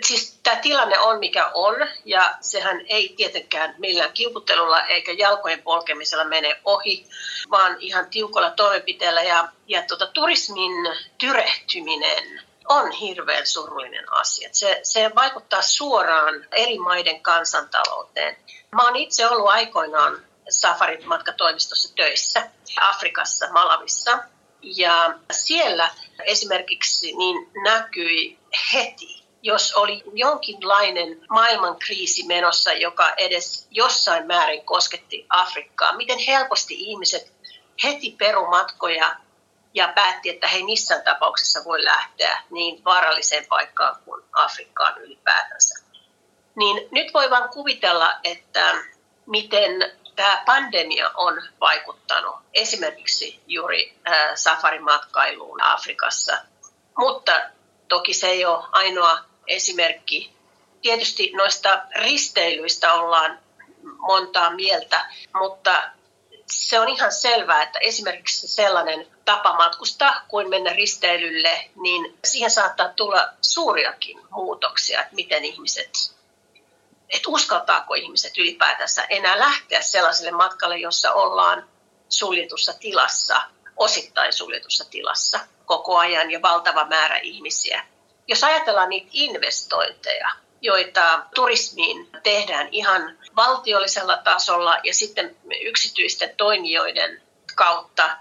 Siis 0.00 0.40
tämä 0.42 0.56
tilanne 0.56 0.98
on 0.98 1.18
mikä 1.18 1.46
on 1.54 1.88
ja 2.04 2.34
sehän 2.40 2.80
ei 2.86 3.14
tietenkään 3.16 3.74
millään 3.78 4.12
kiukuttelulla 4.12 4.86
eikä 4.86 5.12
jalkojen 5.12 5.62
polkemisella 5.62 6.24
mene 6.24 6.60
ohi, 6.64 7.06
vaan 7.50 7.76
ihan 7.80 8.06
tiukalla 8.10 8.50
toimenpiteellä 8.50 9.22
ja, 9.22 9.48
ja 9.68 9.82
tota, 9.82 10.06
turismin 10.06 10.72
tyrehtyminen 11.18 12.42
on 12.68 12.90
hirveän 12.90 13.46
surullinen 13.46 14.12
asia. 14.12 14.48
Se, 14.52 14.80
se 14.82 15.10
vaikuttaa 15.14 15.62
suoraan 15.62 16.46
eri 16.52 16.78
maiden 16.78 17.20
kansantalouteen. 17.20 18.36
Mä 18.72 18.82
oon 18.84 18.96
itse 18.96 19.28
ollut 19.28 19.50
aikoinaan 19.50 20.22
safarit 20.50 21.04
matkatoimistossa 21.04 21.94
töissä 21.94 22.50
Afrikassa, 22.80 23.52
Malavissa. 23.52 24.18
Ja 24.62 25.14
siellä 25.30 25.90
esimerkiksi 26.24 27.16
niin 27.16 27.50
näkyi 27.62 28.38
heti 28.74 29.22
jos 29.42 29.74
oli 29.74 30.02
jonkinlainen 30.14 31.20
maailmankriisi 31.30 32.26
menossa, 32.26 32.72
joka 32.72 33.14
edes 33.16 33.66
jossain 33.70 34.26
määrin 34.26 34.64
kosketti 34.64 35.26
Afrikkaa, 35.28 35.96
miten 35.96 36.18
helposti 36.18 36.74
ihmiset 36.74 37.32
heti 37.84 38.10
perumatkoja 38.18 39.16
ja 39.74 39.88
päätti, 39.94 40.30
että 40.30 40.48
he 40.48 40.62
missään 40.64 41.02
tapauksessa 41.02 41.64
voi 41.64 41.84
lähteä 41.84 42.42
niin 42.50 42.84
vaaralliseen 42.84 43.46
paikkaan 43.46 43.96
kuin 44.04 44.22
Afrikkaan 44.32 44.98
ylipäätänsä. 45.02 45.84
Niin 46.54 46.88
nyt 46.90 47.14
voi 47.14 47.30
vain 47.30 47.48
kuvitella, 47.48 48.14
että 48.24 48.74
miten 49.26 49.92
tämä 50.16 50.42
pandemia 50.46 51.10
on 51.14 51.42
vaikuttanut 51.60 52.36
esimerkiksi 52.54 53.40
juuri 53.46 53.98
safarimatkailuun 54.34 55.62
Afrikassa. 55.62 56.36
Mutta 56.98 57.40
toki 57.88 58.14
se 58.14 58.26
ei 58.26 58.44
ole 58.44 58.64
ainoa 58.72 59.18
esimerkki. 59.46 60.32
Tietysti 60.82 61.32
noista 61.34 61.82
risteilyistä 61.94 62.92
ollaan 62.94 63.38
montaa 63.98 64.50
mieltä, 64.50 65.06
mutta 65.34 65.82
se 66.52 66.80
on 66.80 66.88
ihan 66.88 67.12
selvää, 67.12 67.62
että 67.62 67.78
esimerkiksi 67.78 68.48
sellainen 68.48 69.06
tapa 69.24 69.52
matkustaa 69.52 70.24
kuin 70.28 70.48
mennä 70.48 70.72
risteilylle, 70.72 71.70
niin 71.76 72.18
siihen 72.24 72.50
saattaa 72.50 72.88
tulla 72.88 73.28
suuriakin 73.40 74.20
muutoksia, 74.30 75.00
että 75.00 75.14
miten 75.14 75.44
ihmiset, 75.44 76.14
että 77.08 77.28
uskaltaako 77.28 77.94
ihmiset 77.94 78.38
ylipäätänsä 78.38 79.04
enää 79.04 79.38
lähteä 79.38 79.82
sellaiselle 79.82 80.30
matkalle, 80.30 80.78
jossa 80.78 81.12
ollaan 81.12 81.68
suljetussa 82.08 82.74
tilassa, 82.74 83.42
osittain 83.76 84.32
suljetussa 84.32 84.84
tilassa 84.90 85.40
koko 85.66 85.98
ajan 85.98 86.30
ja 86.30 86.42
valtava 86.42 86.84
määrä 86.84 87.18
ihmisiä. 87.18 87.86
Jos 88.28 88.44
ajatellaan 88.44 88.88
niitä 88.88 89.08
investointeja, 89.12 90.28
joita 90.62 91.26
turismiin 91.34 92.08
tehdään 92.22 92.68
ihan 92.70 93.18
valtiollisella 93.36 94.16
tasolla 94.16 94.76
ja 94.82 94.94
sitten 94.94 95.36
yksityisten 95.62 96.36
toimijoiden 96.36 97.22
kautta, 97.54 98.16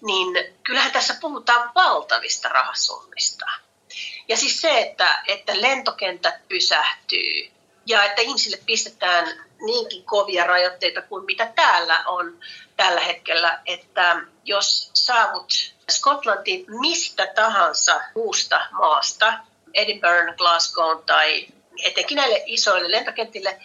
niin 0.00 0.54
kyllähän 0.62 0.92
tässä 0.92 1.14
puhutaan 1.20 1.70
valtavista 1.74 2.48
rahasummista. 2.48 3.46
Ja 4.28 4.36
siis 4.36 4.60
se, 4.60 4.80
että, 4.80 5.22
että 5.28 5.60
lentokentät 5.60 6.48
pysähtyy 6.48 7.50
ja 7.86 8.04
että 8.04 8.22
ihmisille 8.22 8.58
pistetään 8.66 9.46
niinkin 9.60 10.04
kovia 10.04 10.44
rajoitteita 10.44 11.02
kuin 11.02 11.24
mitä 11.24 11.52
täällä 11.56 12.02
on 12.06 12.38
tällä 12.76 13.00
hetkellä, 13.00 13.60
että 13.66 14.20
jos 14.44 14.90
saavut 14.94 15.52
Skotlantiin 15.90 16.64
mistä 16.80 17.26
tahansa 17.34 18.00
muusta 18.14 18.66
maasta, 18.70 19.38
Edinburgh, 19.74 20.36
Glasgow 20.36 20.98
tai 21.06 21.46
etenkin 21.84 22.16
näille 22.16 22.42
isoille 22.46 22.90
lentokentille, 22.90 23.60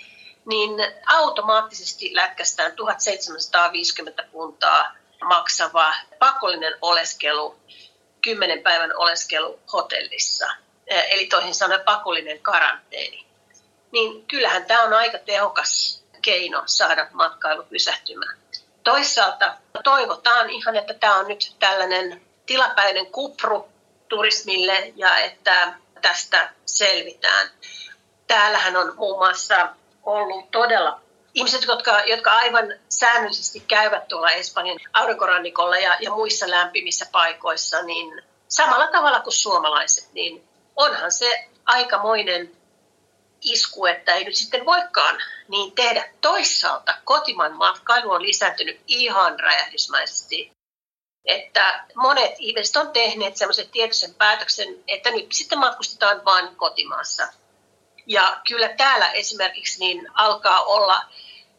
niin 0.45 0.71
automaattisesti 1.07 2.15
lätkästään 2.15 2.75
1750 2.75 4.23
puntaa 4.31 4.95
maksava 5.23 5.93
pakollinen 6.19 6.73
oleskelu, 6.81 7.55
10 8.21 8.63
päivän 8.63 8.97
oleskelu 8.97 9.59
hotellissa. 9.73 10.47
Eli 10.87 11.25
toisin 11.25 11.55
sanoen 11.55 11.81
pakollinen 11.81 12.39
karanteeni. 12.39 13.25
niin 13.91 14.25
kyllähän 14.27 14.65
tämä 14.65 14.83
on 14.83 14.93
aika 14.93 15.17
tehokas 15.17 16.03
keino 16.21 16.63
saada 16.65 17.07
matkailu 17.11 17.63
pysähtymään. 17.63 18.37
Toisaalta 18.83 19.57
toivotaan 19.83 20.49
ihan, 20.49 20.75
että 20.75 20.93
tämä 20.93 21.15
on 21.15 21.27
nyt 21.27 21.55
tällainen 21.59 22.21
tilapäinen 22.45 23.05
kupru 23.05 23.69
turismille 24.09 24.93
ja 24.95 25.17
että 25.17 25.73
tästä 26.01 26.53
selvitään. 26.65 27.49
Täällähän 28.31 28.75
on 28.75 28.93
muun 28.97 29.17
muassa 29.17 29.69
ollut 30.03 30.51
todella 30.51 31.01
ihmiset, 31.33 31.63
jotka, 31.63 32.01
jotka 32.01 32.31
aivan 32.31 32.65
säännöllisesti 32.89 33.59
käyvät 33.59 34.07
tuolla 34.07 34.29
Espanjan 34.29 34.79
aurinkorannikolla 34.93 35.77
ja, 35.77 35.97
ja 35.99 36.11
muissa 36.11 36.49
lämpimissä 36.49 37.05
paikoissa, 37.11 37.83
niin 37.83 38.23
samalla 38.47 38.87
tavalla 38.87 39.19
kuin 39.19 39.33
suomalaiset, 39.33 40.13
niin 40.13 40.47
onhan 40.75 41.11
se 41.11 41.49
aikamoinen 41.65 42.51
isku, 43.41 43.85
että 43.85 44.15
ei 44.15 44.23
nyt 44.23 44.35
sitten 44.35 44.65
voikaan 44.65 45.17
niin 45.47 45.71
tehdä. 45.71 46.09
Toisaalta 46.21 46.95
kotimaan 47.03 47.53
matkailu 47.53 48.11
on 48.11 48.21
lisääntynyt 48.21 48.81
ihan 48.87 49.39
räjähdysmäisesti. 49.39 50.51
Että 51.25 51.83
monet 51.95 52.31
ihmiset 52.39 52.75
on 52.75 52.91
tehneet 52.91 53.37
semmoisen 53.37 53.69
tietoisen 53.69 54.13
päätöksen, 54.13 54.83
että 54.87 55.11
nyt 55.11 55.31
sitten 55.31 55.59
matkustetaan 55.59 56.25
vain 56.25 56.55
kotimaassa. 56.55 57.40
Ja 58.11 58.41
kyllä 58.47 58.69
täällä 58.69 59.11
esimerkiksi 59.11 59.79
niin 59.79 60.07
alkaa 60.13 60.63
olla 60.63 61.05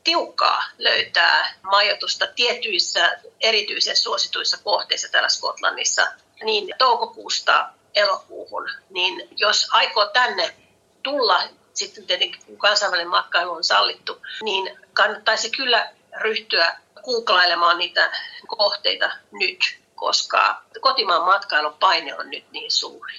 tiukkaa 0.04 0.64
löytää 0.78 1.54
majoitusta 1.62 2.26
tietyissä 2.26 3.18
erityisen 3.40 3.96
suosituissa 3.96 4.58
kohteissa 4.64 5.08
täällä 5.08 5.28
Skotlannissa 5.28 6.06
niin 6.44 6.74
toukokuusta 6.78 7.68
elokuuhun, 7.94 8.70
niin 8.90 9.28
jos 9.36 9.68
aikoo 9.72 10.06
tänne 10.06 10.54
tulla, 11.02 11.42
sitten 11.74 12.06
tietenkin 12.06 12.42
kun 12.46 12.58
kansainvälinen 12.58 13.10
matkailu 13.10 13.52
on 13.52 13.64
sallittu, 13.64 14.22
niin 14.42 14.78
kannattaisi 14.92 15.50
kyllä 15.50 15.92
ryhtyä 16.20 16.76
googlailemaan 17.04 17.78
niitä 17.78 18.12
kohteita 18.46 19.10
nyt, 19.32 19.58
koska 19.94 20.62
kotimaan 20.80 21.22
matkailun 21.22 21.74
paine 21.80 22.14
on 22.14 22.30
nyt 22.30 22.44
niin 22.50 22.70
suuri. 22.70 23.14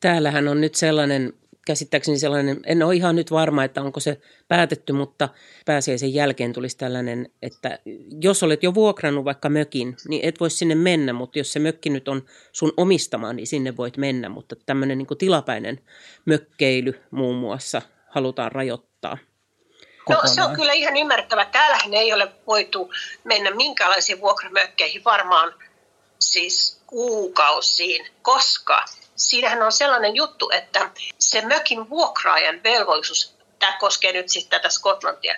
Täällähän 0.00 0.48
on 0.48 0.60
nyt 0.60 0.74
sellainen 0.74 1.32
käsittääkseni 1.68 2.18
sellainen, 2.18 2.60
en 2.66 2.82
ole 2.82 2.94
ihan 2.94 3.16
nyt 3.16 3.30
varma, 3.30 3.64
että 3.64 3.82
onko 3.82 4.00
se 4.00 4.20
päätetty, 4.48 4.92
mutta 4.92 5.28
pääsiäisen 5.66 6.14
jälkeen 6.14 6.52
tulisi 6.52 6.78
tällainen, 6.78 7.30
että 7.42 7.78
jos 8.20 8.42
olet 8.42 8.62
jo 8.62 8.74
vuokrannut 8.74 9.24
vaikka 9.24 9.48
mökin, 9.48 9.96
niin 10.08 10.24
et 10.24 10.40
voi 10.40 10.50
sinne 10.50 10.74
mennä, 10.74 11.12
mutta 11.12 11.38
jos 11.38 11.52
se 11.52 11.58
mökki 11.58 11.90
nyt 11.90 12.08
on 12.08 12.22
sun 12.52 12.72
omistama, 12.76 13.32
niin 13.32 13.46
sinne 13.46 13.76
voit 13.76 13.96
mennä, 13.96 14.28
mutta 14.28 14.56
tämmöinen 14.66 14.98
niin 14.98 15.06
kuin 15.06 15.18
tilapäinen 15.18 15.80
mökkeily 16.24 17.00
muun 17.10 17.36
muassa 17.36 17.82
halutaan 18.08 18.52
rajoittaa. 18.52 19.18
No 20.08 20.20
se 20.24 20.42
on 20.42 20.56
kyllä 20.56 20.72
ihan 20.72 20.96
ymmärrettävä. 20.96 21.44
Täällähän 21.44 21.94
ei 21.94 22.12
ole 22.12 22.32
voitu 22.46 22.90
mennä 23.24 23.50
minkälaisiin 23.50 24.20
vuokramökkeihin 24.20 25.04
varmaan 25.04 25.54
siis 26.32 26.80
kuukausiin, 26.86 28.06
koska 28.22 28.84
siinähän 29.16 29.62
on 29.62 29.72
sellainen 29.72 30.16
juttu, 30.16 30.50
että 30.50 30.90
se 31.18 31.40
mökin 31.40 31.90
vuokraajan 31.90 32.62
velvollisuus, 32.62 33.34
tämä 33.58 33.76
koskee 33.80 34.12
nyt 34.12 34.28
siis 34.28 34.46
tätä 34.46 34.68
Skotlantia, 34.68 35.34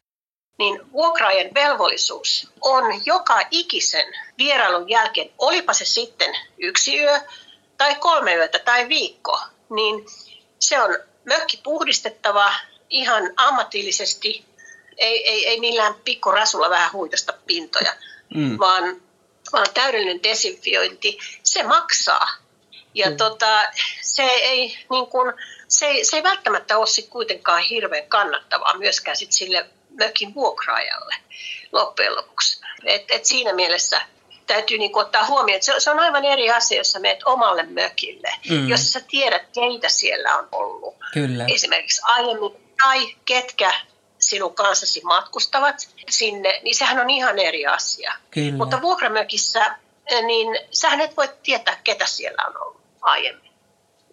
niin 0.58 0.92
vuokraajan 0.92 1.54
velvollisuus 1.54 2.48
on 2.60 3.06
joka 3.06 3.40
ikisen 3.50 4.14
vierailun 4.38 4.88
jälkeen, 4.88 5.30
olipa 5.38 5.72
se 5.72 5.84
sitten 5.84 6.34
yksi 6.58 7.00
yö 7.00 7.20
tai 7.78 7.94
kolme 7.94 8.34
yötä 8.34 8.58
tai 8.58 8.88
viikko, 8.88 9.40
niin 9.70 10.06
se 10.58 10.82
on 10.82 10.98
mökki 11.24 11.60
puhdistettava 11.64 12.52
ihan 12.90 13.32
ammatillisesti, 13.36 14.44
ei, 14.96 15.28
ei, 15.28 15.48
ei 15.48 15.60
millään 15.60 15.94
pikkurasulla 16.04 16.70
vähän 16.70 16.92
huitosta 16.92 17.32
pintoja, 17.46 17.94
mm. 18.34 18.58
vaan, 18.58 19.02
vaan 19.52 19.66
täydellinen 19.74 20.22
desinfiointi. 20.22 21.18
Se 21.42 21.62
maksaa 21.62 22.28
ja 22.94 23.10
mm. 23.10 23.16
tota, 23.16 23.62
se, 24.02 24.22
ei, 24.22 24.78
niin 24.90 25.06
kun, 25.06 25.34
se, 25.68 25.86
ei, 25.86 26.04
se 26.04 26.16
ei 26.16 26.22
välttämättä 26.22 26.78
ole 26.78 26.86
sit 26.86 27.08
kuitenkaan 27.08 27.62
hirveän 27.62 28.08
kannattavaa 28.08 28.78
myöskään 28.78 29.16
sit 29.16 29.32
sille 29.32 29.66
mökin 29.98 30.34
vuokraajalle 30.34 31.14
loppujen 31.72 32.16
lopuksi. 32.16 32.60
Et, 32.84 33.04
et 33.08 33.24
siinä 33.24 33.52
mielessä 33.52 34.00
täytyy 34.46 34.78
niin 34.78 34.98
ottaa 34.98 35.26
huomioon, 35.26 35.56
että 35.56 35.66
se, 35.66 35.80
se 35.80 35.90
on 35.90 36.00
aivan 36.00 36.24
eri 36.24 36.50
asia, 36.50 36.78
jos 36.78 36.92
sä 36.92 36.98
menet 36.98 37.22
omalle 37.24 37.62
mökille, 37.62 38.32
mm. 38.50 38.68
jos 38.68 38.92
sä 38.92 39.00
tiedät, 39.00 39.42
keitä 39.54 39.88
siellä 39.88 40.36
on 40.36 40.48
ollut. 40.52 40.96
Kyllä. 41.12 41.46
Esimerkiksi 41.54 42.02
aiemmin, 42.04 42.52
tai 42.82 43.14
ketkä 43.24 43.74
sinun 44.30 44.54
kanssasi 44.54 45.00
matkustavat 45.04 45.88
sinne, 46.10 46.60
niin 46.62 46.74
sehän 46.74 46.98
on 46.98 47.10
ihan 47.10 47.38
eri 47.38 47.66
asia. 47.66 48.12
Kyllä. 48.30 48.56
Mutta 48.56 48.82
vuokramökissä, 48.82 49.76
niin 50.26 50.58
sähän 50.70 51.00
et 51.00 51.16
voi 51.16 51.28
tietää, 51.42 51.80
ketä 51.84 52.06
siellä 52.06 52.42
on 52.48 52.62
ollut 52.62 52.80
aiemmin. 53.00 53.50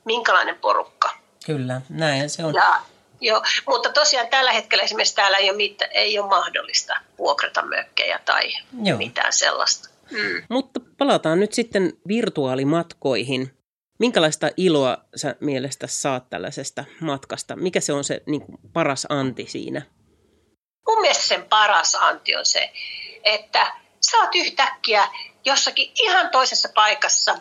Minkälainen 0.06 0.56
porukka. 0.56 1.10
Kyllä, 1.46 1.82
näin 1.90 2.30
se 2.30 2.46
on. 2.46 2.54
Ja, 2.54 2.80
joo, 3.22 3.42
mutta 3.68 3.90
tosiaan 3.90 4.28
tällä 4.28 4.52
hetkellä 4.52 4.84
esimerkiksi 4.84 5.16
täällä 5.16 5.38
ei 5.38 5.50
ole, 5.50 5.58
mit, 5.58 5.80
ei 5.92 6.20
ole 6.20 6.30
mahdollista 6.30 6.94
vuokrata 7.18 7.66
mökkejä 7.66 8.20
tai 8.26 8.54
joo. 8.84 8.98
mitään 8.98 9.34
sellaista. 9.34 9.90
Mm. 10.12 10.44
Mutta 10.50 10.80
palataan 10.98 11.40
nyt 11.40 11.54
sitten 11.54 11.94
virtuaalimatkoihin. 12.08 13.54
Minkälaista 14.00 14.50
iloa 14.58 14.98
sä 15.16 15.36
mielestä 15.40 15.88
saat 15.88 16.30
tällaisesta 16.30 16.86
matkasta? 17.02 17.56
Mikä 17.56 17.80
se 17.80 17.94
on 17.94 18.04
se 18.04 18.24
niin 18.26 18.42
kuin, 18.42 18.58
paras 18.74 19.08
anti 19.10 19.46
siinä? 19.50 19.82
Mun 20.88 21.02
mielestä 21.02 21.24
sen 21.24 21.46
paras 21.46 21.96
anti 21.96 22.36
on 22.36 22.46
se, 22.46 22.72
että 23.24 23.74
sä 24.12 24.18
oot 24.18 24.36
yhtäkkiä 24.36 25.08
jossakin 25.46 25.92
ihan 25.96 26.30
toisessa 26.30 26.70
paikassa 26.76 27.38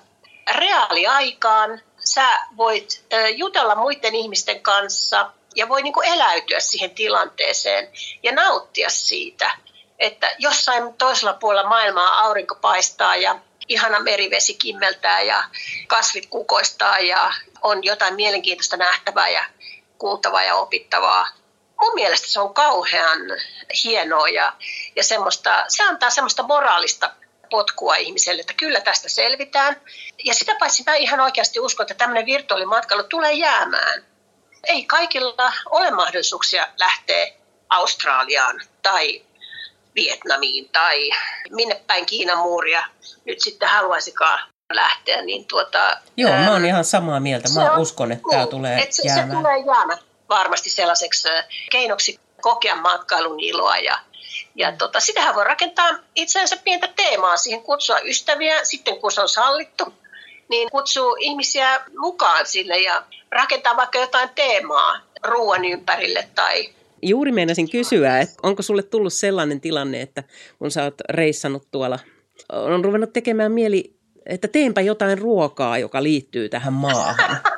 reaaliaikaan. 0.52 1.80
Sä 2.04 2.38
voit 2.56 3.04
jutella 3.36 3.74
muiden 3.74 4.14
ihmisten 4.14 4.60
kanssa 4.60 5.30
ja 5.56 5.68
voi 5.68 5.82
niinku 5.82 6.00
eläytyä 6.00 6.60
siihen 6.60 6.90
tilanteeseen 6.90 7.88
ja 8.22 8.32
nauttia 8.32 8.90
siitä, 8.90 9.50
että 9.98 10.30
jossain 10.38 10.94
toisella 10.94 11.32
puolella 11.32 11.68
maailmaa 11.68 12.18
aurinko 12.20 12.54
paistaa 12.54 13.16
ja 13.16 13.38
ihana 13.68 14.00
merivesi 14.00 14.54
kimmeltää 14.54 15.22
ja 15.22 15.44
kasvit 15.86 16.26
kukoistaa 16.26 16.98
ja 16.98 17.32
on 17.62 17.84
jotain 17.84 18.14
mielenkiintoista 18.14 18.76
nähtävää 18.76 19.28
ja 19.28 19.44
kuultavaa 19.98 20.44
ja 20.44 20.54
opittavaa. 20.54 21.28
Mun 21.80 21.94
mielestä 21.94 22.28
se 22.28 22.40
on 22.40 22.54
kauhean 22.54 23.20
hienoa 23.84 24.28
ja, 24.28 24.52
ja 24.96 25.04
semmoista, 25.04 25.64
se 25.68 25.82
antaa 25.82 26.10
semmoista 26.10 26.42
moraalista 26.42 27.10
potkua 27.50 27.96
ihmiselle, 27.96 28.40
että 28.40 28.54
kyllä 28.54 28.80
tästä 28.80 29.08
selvitään. 29.08 29.80
Ja 30.24 30.34
sitä 30.34 30.56
paitsi 30.58 30.82
mä 30.86 30.94
ihan 30.94 31.20
oikeasti 31.20 31.60
uskon, 31.60 31.84
että 31.84 31.94
tämmöinen 31.94 32.26
virtuaalimatkailu 32.26 33.02
tulee 33.02 33.32
jäämään. 33.32 34.04
Ei 34.64 34.84
kaikilla 34.84 35.52
ole 35.70 35.90
mahdollisuuksia 35.90 36.66
lähteä 36.78 37.26
Australiaan 37.68 38.60
tai 38.82 39.22
Vietnamiin 39.94 40.68
tai 40.68 41.10
minne 41.50 41.80
päin 41.86 42.06
Kiinan 42.06 42.38
muuria 42.38 42.84
nyt 43.24 43.40
sitten 43.40 43.68
haluaisikaan 43.68 44.40
lähteä. 44.72 45.22
Niin 45.22 45.44
tuota, 45.44 46.00
Joo, 46.16 46.32
ää, 46.32 46.44
mä 46.44 46.52
oon 46.52 46.64
ihan 46.64 46.84
samaa 46.84 47.20
mieltä. 47.20 47.48
Mä 47.54 47.72
on, 47.72 47.80
uskon, 47.80 48.12
että 48.12 48.22
niin, 48.24 48.30
tämä 48.30 48.46
tulee 48.46 48.78
että 48.78 48.96
se, 48.96 49.02
jäämään. 49.08 49.30
Se 49.30 49.36
tulee 49.36 49.58
jäämään 49.58 49.98
varmasti 50.28 50.70
sellaiseksi 50.70 51.28
keinoksi 51.70 52.20
kokea 52.40 52.76
matkailun 52.76 53.40
iloa 53.40 53.76
ja 53.76 53.98
ja 54.54 54.72
tota, 54.72 55.00
sitähän 55.00 55.34
voi 55.34 55.44
rakentaa 55.44 55.88
itseänsä 56.14 56.56
pientä 56.64 56.88
teemaa 56.96 57.36
siihen, 57.36 57.62
kutsua 57.62 57.98
ystäviä, 57.98 58.64
sitten 58.64 59.00
kun 59.00 59.12
se 59.12 59.20
on 59.20 59.28
sallittu, 59.28 59.84
niin 60.48 60.70
kutsuu 60.70 61.16
ihmisiä 61.20 61.80
mukaan 61.98 62.46
sille 62.46 62.78
ja 62.78 63.02
rakentaa 63.30 63.76
vaikka 63.76 63.98
jotain 63.98 64.28
teemaa 64.34 65.00
ruoan 65.24 65.64
ympärille 65.64 66.28
tai 66.34 66.76
Juuri 67.02 67.32
meinasin 67.32 67.70
kysyä, 67.70 68.20
että 68.20 68.34
onko 68.42 68.62
sulle 68.62 68.82
tullut 68.82 69.12
sellainen 69.12 69.60
tilanne, 69.60 70.00
että 70.00 70.22
kun 70.58 70.70
sä 70.70 70.84
oot 70.84 70.94
reissannut 71.10 71.68
tuolla, 71.70 71.98
on 72.52 72.84
ruvennut 72.84 73.12
tekemään 73.12 73.52
mieli, 73.52 73.96
että 74.26 74.48
teenpä 74.48 74.80
jotain 74.80 75.18
ruokaa, 75.18 75.78
joka 75.78 76.02
liittyy 76.02 76.48
tähän 76.48 76.72
maahan. 76.72 77.36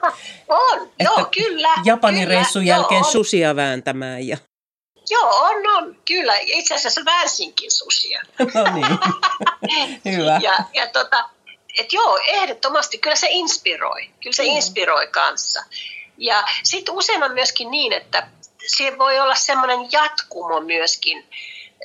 on, 0.49 0.83
että 0.83 1.05
joo, 1.05 1.29
kyllä. 1.35 1.69
Japanin 1.85 2.23
kyllä, 2.23 2.35
reissun 2.35 2.67
jälkeen 2.67 3.01
joo, 3.01 3.11
susia 3.11 3.57
vääntämään 3.57 4.29
ja 4.29 4.37
Joo, 5.11 5.37
on, 5.37 5.67
on. 5.67 5.97
Kyllä. 6.05 6.37
Itse 6.41 6.75
asiassa 6.75 7.05
väänsinkin 7.05 7.71
susia. 7.71 8.23
no 8.55 8.65
niin. 8.75 8.99
Hyvä. 10.17 10.41
Ja, 10.43 10.59
ja 10.75 10.87
tota, 10.87 11.31
et 11.79 11.93
joo, 11.93 12.19
ehdottomasti. 12.27 12.99
Kyllä 12.99 13.17
se 13.17 13.27
inspiroi. 13.31 14.11
Kyllä 14.23 14.35
se 14.35 14.43
mm. 14.43 14.49
inspiroi 14.49 15.07
kanssa. 15.07 15.65
Ja 16.19 16.45
sitten 16.63 16.95
usein 16.95 17.23
on 17.23 17.33
myöskin 17.33 17.71
niin, 17.71 17.93
että 17.93 18.29
se 18.67 18.99
voi 18.99 19.21
olla 19.21 19.35
semmoinen 19.35 19.93
jatkumo 19.93 20.61
myöskin 20.61 21.27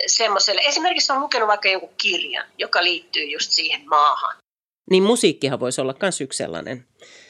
semmoiselle. 0.08 0.62
Esimerkiksi 0.66 1.12
on 1.12 1.20
lukenut 1.20 1.48
vaikka 1.48 1.70
joku 1.70 1.94
kirjan, 1.98 2.46
joka 2.58 2.84
liittyy 2.84 3.24
just 3.24 3.52
siihen 3.52 3.90
maahan. 3.90 4.36
Niin 4.92 5.04
musiikkihan 5.04 5.60
voisi 5.60 5.82
olla 5.82 5.96
myös 6.02 6.22
yksi 6.22 6.38
sellainen. 6.38 6.88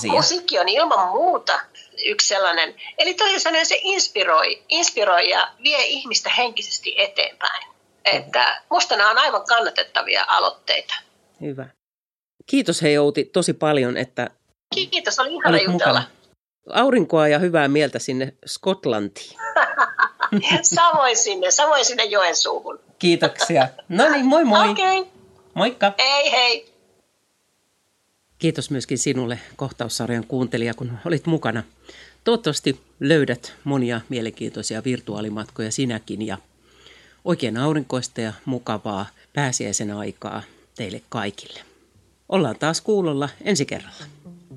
Musiikki 0.08 0.60
on 0.60 0.70
ilman 0.70 1.10
muuta 1.10 1.60
yksi 2.06 2.28
sellainen. 2.28 2.76
Eli 2.98 3.14
toisin 3.14 3.66
se 3.66 3.80
inspiroi, 3.84 4.64
inspiroi 4.70 5.30
ja 5.30 5.52
vie 5.64 5.86
ihmistä 5.86 6.30
henkisesti 6.30 6.96
eteenpäin. 6.98 7.68
Että 8.06 8.62
musta 8.70 8.96
nämä 8.96 9.10
on 9.10 9.18
aivan 9.18 9.46
kannatettavia 9.46 10.26
aloitteita. 10.28 10.94
Hyvä. 11.42 11.66
Kiitos 12.46 12.82
hei 12.82 12.98
Outi 12.98 13.26
tosi 13.26 13.54
paljon, 13.54 13.98
että 13.98 14.30
Kiitos, 14.76 15.20
oli 15.20 15.34
ihana 15.34 15.58
jutella. 15.58 15.72
Mukana. 15.72 16.04
Aurinkoa 16.70 17.28
ja 17.28 17.40
hyvää 17.40 17.68
mieltä 17.68 18.00
sinne 18.00 18.34
Skotlantiin. 18.46 19.40
samoin 20.76 21.18
sinne, 21.18 21.52
samoin 21.52 21.86
sinne 21.86 22.04
Joensuuhun. 22.04 22.80
Kiitoksia. 23.00 23.68
No 23.90 24.10
niin, 24.10 24.26
moi 24.26 24.44
moi. 24.44 24.70
Okei. 24.70 25.00
Okay. 25.00 25.12
Moikka. 25.54 25.94
Hei 26.00 26.32
hei. 26.32 26.73
Kiitos 28.44 28.70
myöskin 28.70 28.98
sinulle 28.98 29.40
kohtaussarjan 29.56 30.26
kuuntelija, 30.28 30.74
kun 30.74 30.92
olit 31.06 31.26
mukana. 31.26 31.64
Toivottavasti 32.24 32.82
löydät 33.00 33.54
monia 33.64 34.02
mielenkiintoisia 34.10 34.84
virtuaalimatkoja 34.84 35.72
sinäkin 35.72 36.28
ja 36.28 36.38
oikein 37.26 37.58
aurinkoista 37.58 38.22
ja 38.22 38.34
mukavaa 38.46 39.06
pääsiäisen 39.34 39.92
aikaa 39.92 40.44
teille 40.76 41.02
kaikille. 41.10 41.60
Ollaan 42.30 42.56
taas 42.60 42.82
kuulolla 42.82 43.30
ensi 43.42 43.66
kerralla. 43.66 44.06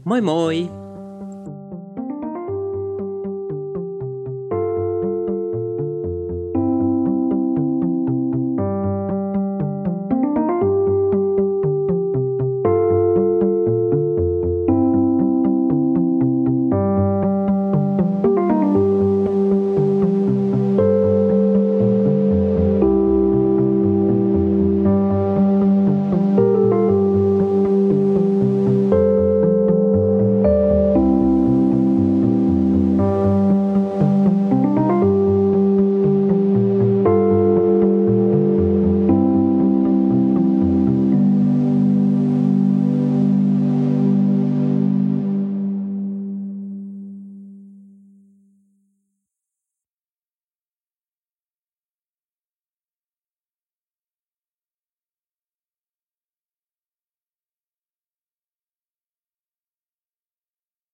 Moi 0.05 0.20
moi! 0.20 0.68